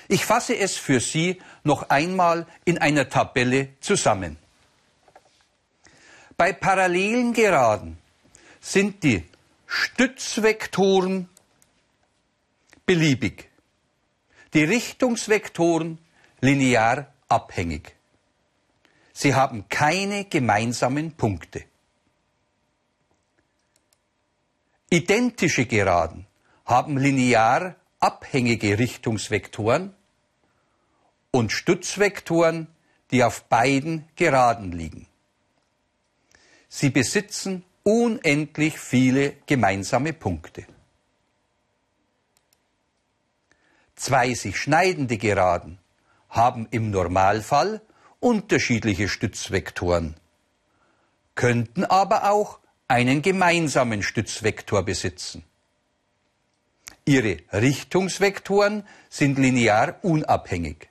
Ich 0.09 0.27
fasse 0.27 0.57
es 0.57 0.77
für 0.77 1.01
Sie 1.01 1.41
noch 1.65 1.89
einmal 1.89 2.47
in 2.67 2.77
einer 2.79 3.09
Tabelle 3.09 3.69
zusammen. 3.81 4.37
Bei 6.37 6.53
parallelen 6.53 7.33
Geraden 7.33 8.02
sind 8.63 9.03
die 9.03 9.25
Stützvektoren 9.67 11.29
beliebig, 12.87 13.51
die 14.55 14.65
Richtungsvektoren 14.65 15.99
linear 16.41 17.13
abhängig. 17.29 17.97
Sie 19.13 19.35
haben 19.35 19.69
keine 19.69 20.25
gemeinsamen 20.25 21.13
Punkte. 21.13 21.65
Identische 24.91 25.67
Geraden 25.67 26.27
haben 26.65 26.97
linear 26.97 27.77
abhängige 27.99 28.79
Richtungsvektoren 28.79 29.95
und 31.31 31.51
Stützvektoren, 31.51 32.69
die 33.11 33.25
auf 33.25 33.45
beiden 33.45 34.09
Geraden 34.17 34.71
liegen. 34.73 35.09
Sie 36.69 36.91
besitzen 36.91 37.65
unendlich 37.83 38.79
viele 38.79 39.37
gemeinsame 39.47 40.13
Punkte. 40.13 40.67
Zwei 43.97 44.35
sich 44.35 44.57
schneidende 44.57 45.17
Geraden 45.19 45.79
haben 46.29 46.67
im 46.71 46.91
Normalfall 46.91 47.83
unterschiedliche 48.21 49.09
Stützvektoren, 49.09 50.17
könnten 51.35 51.85
aber 51.85 52.31
auch 52.31 52.61
einen 52.89 53.23
gemeinsamen 53.23 54.03
Stützvektor 54.03 54.85
besitzen. 54.85 55.45
Ihre 57.05 57.39
Richtungsvektoren 57.53 58.87
sind 59.09 59.39
linear 59.39 59.97
unabhängig. 60.03 60.89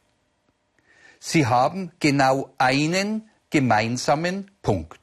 Sie 1.20 1.46
haben 1.46 1.92
genau 2.00 2.54
einen 2.58 3.30
gemeinsamen 3.50 4.52
Punkt. 4.62 5.01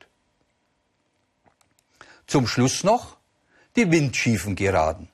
Zum 2.28 2.46
Schluss 2.46 2.84
noch 2.84 3.16
die 3.74 3.90
windschiefen 3.90 4.54
Geraden. 4.54 5.08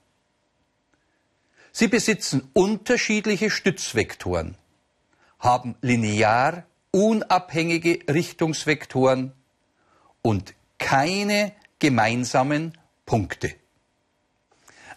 Sie 1.71 1.87
besitzen 1.87 2.51
unterschiedliche 2.53 3.51
Stützvektoren, 3.51 4.57
haben 5.39 5.77
linear 5.81 6.65
unabhängige 6.91 8.01
Richtungsvektoren 8.13 9.33
und 10.23 10.55
keine 10.79 11.53
gemeinsamen 11.79 12.77
Punkte. 13.07 13.55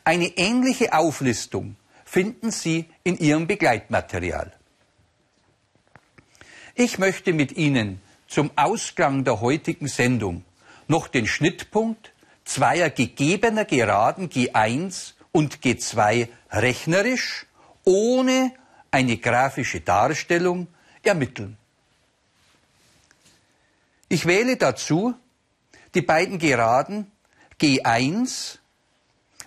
Eine 0.03 0.37
ähnliche 0.37 0.93
Auflistung 0.93 1.75
finden 2.03 2.49
Sie 2.49 2.89
in 3.03 3.17
Ihrem 3.17 3.45
Begleitmaterial. 3.45 4.53
Ich 6.73 6.97
möchte 6.97 7.33
mit 7.33 7.51
Ihnen 7.51 8.01
zum 8.27 8.49
Ausgang 8.55 9.23
der 9.23 9.41
heutigen 9.41 9.87
Sendung 9.87 10.43
noch 10.87 11.07
den 11.07 11.27
Schnittpunkt 11.27 12.13
zweier 12.45 12.89
gegebener 12.89 13.65
Geraden 13.65 14.29
G1 14.29 15.13
und 15.31 15.59
G2 15.59 16.29
rechnerisch 16.51 17.45
ohne 17.83 18.53
eine 18.91 19.17
grafische 19.17 19.81
Darstellung 19.81 20.67
ermitteln. 21.03 21.57
Ich 24.09 24.25
wähle 24.25 24.57
dazu 24.57 25.13
die 25.93 26.01
beiden 26.01 26.39
Geraden 26.39 27.11
G1 27.59 28.59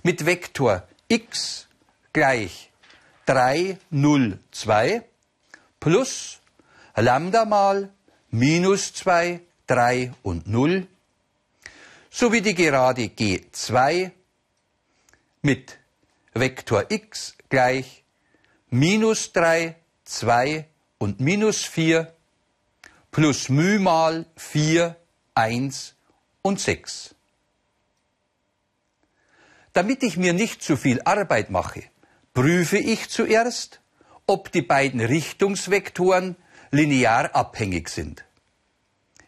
mit 0.03 0.27
Vektor 0.27 0.87
x 1.09 1.67
gleich 2.13 2.71
3, 3.27 3.79
0, 3.91 4.39
2 4.51 5.03
plus 5.79 6.41
Lambda 6.97 7.45
mal 7.45 7.91
minus 8.31 8.93
2, 8.95 9.41
3 9.67 10.13
und 10.23 10.47
0 10.47 10.87
sowie 12.11 12.43
die 12.43 12.55
Gerade 12.55 13.03
G2 13.05 14.11
mit 15.43 15.79
Vektor 16.35 16.87
x 16.89 17.37
gleich 17.49 18.03
minus 18.69 19.33
3, 19.33 19.77
2 20.05 20.67
und 20.99 21.21
minus 21.21 21.65
4 21.65 22.13
plus 23.11 23.49
μ 23.49 23.79
mal 23.79 24.27
4, 24.37 24.97
1 25.35 25.95
und 26.43 26.61
6. 26.61 27.15
Damit 29.73 30.03
ich 30.03 30.17
mir 30.17 30.33
nicht 30.33 30.63
zu 30.63 30.77
viel 30.77 31.01
Arbeit 31.03 31.51
mache, 31.51 31.85
prüfe 32.35 32.79
ich 32.79 33.09
zuerst, 33.09 33.81
ob 34.27 34.53
die 34.53 34.63
beiden 34.63 35.01
Richtungsvektoren 35.01 36.37
linear 36.71 37.35
abhängig 37.35 37.89
sind. 37.89 38.25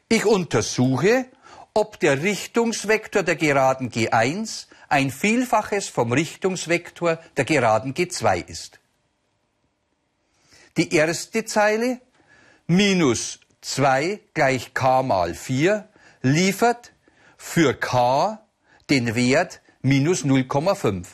Ich 0.09 0.25
untersuche, 0.25 1.27
ob 1.75 1.99
der 2.01 2.23
Richtungsvektor 2.23 3.23
der 3.23 3.37
Geraden 3.37 3.91
G1 3.91 4.67
ein 4.89 5.11
Vielfaches 5.11 5.89
vom 5.89 6.13
Richtungsvektor 6.13 7.17
der 7.37 7.45
Geraden 7.45 7.95
G2 7.95 8.47
ist. 8.47 8.79
Die 10.77 10.95
erste 10.95 11.45
Zeile 11.45 12.01
minus 12.67 13.41
2 13.63 14.21
gleich 14.35 14.75
k 14.75 15.03
mal 15.03 15.35
4 15.35 15.89
liefert 16.23 16.93
für 17.37 17.75
k 17.75 18.43
den 18.91 19.15
Wert 19.15 19.61
minus 19.81 20.25
0,5. 20.25 21.07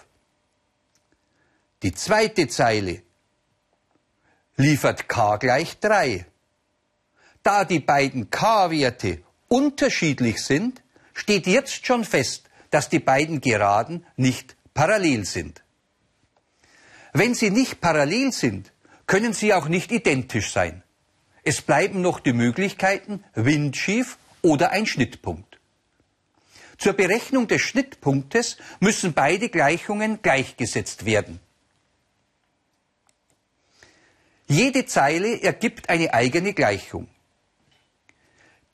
Die 1.83 1.93
zweite 1.93 2.49
Zeile 2.49 3.03
liefert 4.57 5.09
k 5.09 5.37
gleich 5.37 5.79
3. 5.79 6.27
Da 7.43 7.65
die 7.65 7.81
beiden 7.81 8.31
k-Werte 8.31 9.23
unterschiedlich 9.49 10.43
sind, 10.43 10.83
steht 11.15 11.47
jetzt 11.47 11.87
schon 11.87 12.05
fest, 12.05 12.45
dass 12.71 12.89
die 12.89 13.01
beiden 13.01 13.41
Geraden 13.41 14.07
nicht 14.17 14.57
parallel 14.75 15.25
sind. 15.25 15.63
Wenn 17.13 17.35
sie 17.35 17.51
nicht 17.51 17.81
parallel 17.81 18.33
sind, 18.33 18.73
können 19.07 19.33
sie 19.33 19.55
auch 19.55 19.69
nicht 19.69 19.91
identisch 19.91 20.53
sein. 20.53 20.83
Es 21.43 21.63
bleiben 21.63 22.03
noch 22.03 22.21
die 22.21 22.35
Möglichkeiten 22.35 23.25
windschief 23.35 24.19
oder 24.43 24.71
ein 24.71 24.87
Schnittpunkt. 24.87 25.59
Zur 26.77 26.93
Berechnung 26.93 27.49
des 27.49 27.63
Schnittpunktes 27.63 28.59
müssen 28.81 29.15
beide 29.15 29.49
Gleichungen 29.49 30.23
gleichgesetzt 30.23 31.07
werden. 31.07 31.41
Jede 34.47 34.87
Zeile 34.87 35.43
ergibt 35.43 35.89
eine 35.89 36.15
eigene 36.15 36.55
Gleichung. 36.55 37.09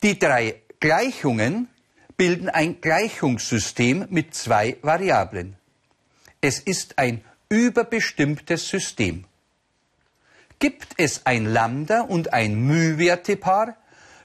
Die 0.03 0.19
drei 0.19 0.61
Gleichungen 0.80 1.68
bilden 2.16 2.48
ein 2.48 2.80
Gleichungssystem 2.80 4.06
mit 4.10 4.34
zwei 4.34 4.76
Variablen. 4.82 5.56
Es 6.40 6.58
ist 6.58 6.98
ein 6.98 7.24
überbestimmtes 7.48 8.68
System. 8.68 9.24
Gibt 10.58 10.94
es 10.98 11.26
ein 11.26 11.46
Lambda 11.46 12.02
und 12.02 12.32
ein 12.32 12.66
μ-Wertepaar, 12.66 13.76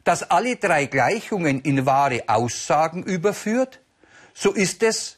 das 0.03 0.23
alle 0.23 0.57
drei 0.57 0.85
Gleichungen 0.85 1.61
in 1.61 1.85
wahre 1.85 2.23
Aussagen 2.27 3.03
überführt, 3.03 3.79
so 4.33 4.51
ist 4.51 4.83
es 4.83 5.17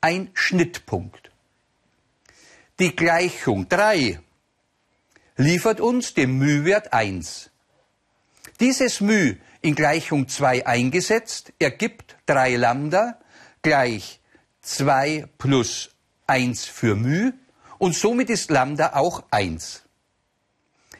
ein 0.00 0.30
Schnittpunkt. 0.34 1.30
Die 2.78 2.96
Gleichung 2.96 3.68
3 3.68 4.18
liefert 5.36 5.80
uns 5.80 6.14
den 6.14 6.38
μ-Wert 6.38 6.92
1. 6.92 7.50
Dieses 8.58 9.00
μ 9.00 9.36
in 9.65 9.73
Gleichung 9.73 10.27
2 10.27 10.67
eingesetzt 10.67 11.51
ergibt 11.57 12.15
3 12.27 12.55
Lambda 12.55 13.17
gleich 13.63 14.19
2 14.61 15.27
plus 15.39 15.89
1 16.27 16.65
für 16.65 16.95
μ 16.95 17.33
und 17.79 17.95
somit 17.95 18.29
ist 18.29 18.51
Lambda 18.51 18.93
auch 18.93 19.23
1. 19.31 19.81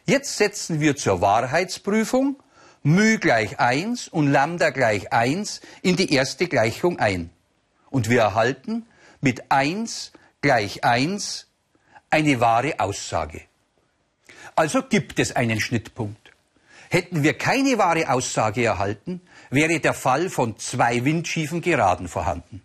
Jetzt 0.07 0.37
setzen 0.37 0.79
wir 0.79 0.95
zur 0.95 1.21
Wahrheitsprüfung 1.21 2.41
μ 2.81 3.19
gleich 3.19 3.59
1 3.59 4.07
und 4.07 4.31
Lambda 4.31 4.71
gleich 4.71 5.13
1 5.13 5.61
in 5.83 5.95
die 5.95 6.11
erste 6.11 6.47
Gleichung 6.47 6.97
ein. 6.97 7.29
Und 7.91 8.09
wir 8.09 8.21
erhalten 8.21 8.87
mit 9.21 9.51
1 9.51 10.11
gleich 10.41 10.83
1 10.83 11.45
eine 12.09 12.39
wahre 12.39 12.79
Aussage. 12.79 13.41
Also 14.55 14.81
gibt 14.81 15.19
es 15.19 15.35
einen 15.35 15.61
Schnittpunkt. 15.61 16.24
Hätten 16.95 17.23
wir 17.23 17.37
keine 17.37 17.77
wahre 17.77 18.09
Aussage 18.09 18.63
erhalten, 18.63 19.19
wäre 19.49 19.81
der 19.81 19.93
Fall 19.93 20.29
von 20.29 20.57
zwei 20.57 21.03
windschiefen 21.03 21.59
Geraden 21.59 22.07
vorhanden. 22.07 22.61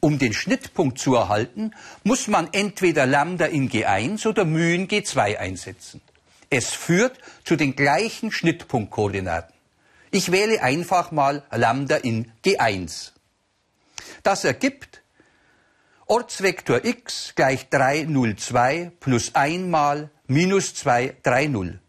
Um 0.00 0.18
den 0.18 0.32
Schnittpunkt 0.32 0.98
zu 0.98 1.16
erhalten, 1.16 1.72
muss 2.02 2.28
man 2.28 2.48
entweder 2.52 3.04
Lambda 3.04 3.44
in 3.44 3.68
G1 3.68 4.26
oder 4.26 4.46
μ 4.46 4.56
in 4.56 4.88
G2 4.88 5.36
einsetzen. 5.36 6.00
Es 6.48 6.70
führt 6.70 7.18
zu 7.44 7.56
den 7.56 7.76
gleichen 7.76 8.32
Schnittpunktkoordinaten. 8.32 9.54
Ich 10.12 10.32
wähle 10.32 10.62
einfach 10.62 11.10
mal 11.10 11.42
Lambda 11.50 11.96
in 11.96 12.32
G1. 12.46 13.10
Das 14.22 14.44
ergibt 14.44 15.02
Ortsvektor 16.06 16.86
x 16.86 17.34
gleich 17.36 17.68
3, 17.68 18.04
0, 18.04 18.36
2 18.36 18.92
plus 18.98 19.34
1 19.34 19.68
mal 19.68 20.08
minus 20.26 20.74
2, 20.74 21.16
3, 21.22 21.48
0. 21.48 21.81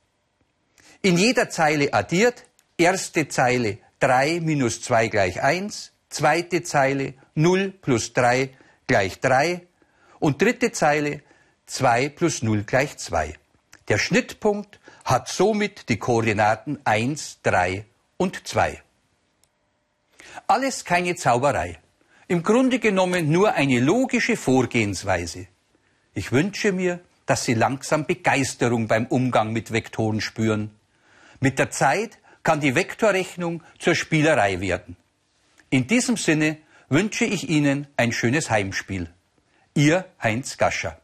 In 1.05 1.17
jeder 1.17 1.49
Zeile 1.49 1.93
addiert, 1.93 2.45
erste 2.77 3.27
Zeile 3.27 3.79
3 3.99 4.39
minus 4.39 4.81
2 4.83 5.09
gleich 5.09 5.43
1, 5.43 5.91
zweite 6.09 6.63
Zeile 6.63 7.15
0 7.35 7.71
plus 7.71 8.13
3 8.13 8.49
gleich 8.87 9.19
3 9.19 9.67
und 10.19 10.41
dritte 10.41 10.71
Zeile 10.71 11.21
2 11.65 12.07
plus 12.07 12.41
0 12.41 12.63
gleich 12.63 12.95
2. 12.97 13.33
Der 13.89 13.97
Schnittpunkt 13.97 14.79
hat 15.03 15.27
somit 15.27 15.89
die 15.89 15.97
Koordinaten 15.99 16.79
1, 16.85 17.39
3 17.43 17.83
und 18.15 18.47
2. 18.47 18.81
Alles 20.47 20.85
keine 20.85 21.15
Zauberei. 21.15 21.79
Im 22.29 22.43
Grunde 22.43 22.79
genommen 22.79 23.29
nur 23.29 23.55
eine 23.55 23.81
logische 23.81 24.37
Vorgehensweise. 24.37 25.47
Ich 26.13 26.31
wünsche 26.31 26.71
mir, 26.71 27.01
dass 27.25 27.43
Sie 27.43 27.55
langsam 27.55 28.05
Begeisterung 28.05 28.87
beim 28.87 29.07
Umgang 29.07 29.51
mit 29.51 29.73
Vektoren 29.73 30.21
spüren. 30.21 30.71
Mit 31.43 31.59
der 31.59 31.71
Zeit 31.71 32.19
kann 32.41 32.61
die 32.61 32.73
Vektorrechnung 32.73 33.63
zur 33.77 33.95
Spielerei 33.95 34.61
werden. 34.61 34.95
In 35.69 35.87
diesem 35.87 36.15
Sinne 36.15 36.59
wünsche 36.87 37.25
ich 37.25 37.49
Ihnen 37.49 37.87
ein 37.97 38.13
schönes 38.13 38.49
Heimspiel. 38.49 39.09
Ihr 39.73 40.05
Heinz 40.21 40.57
Gascher. 40.57 41.01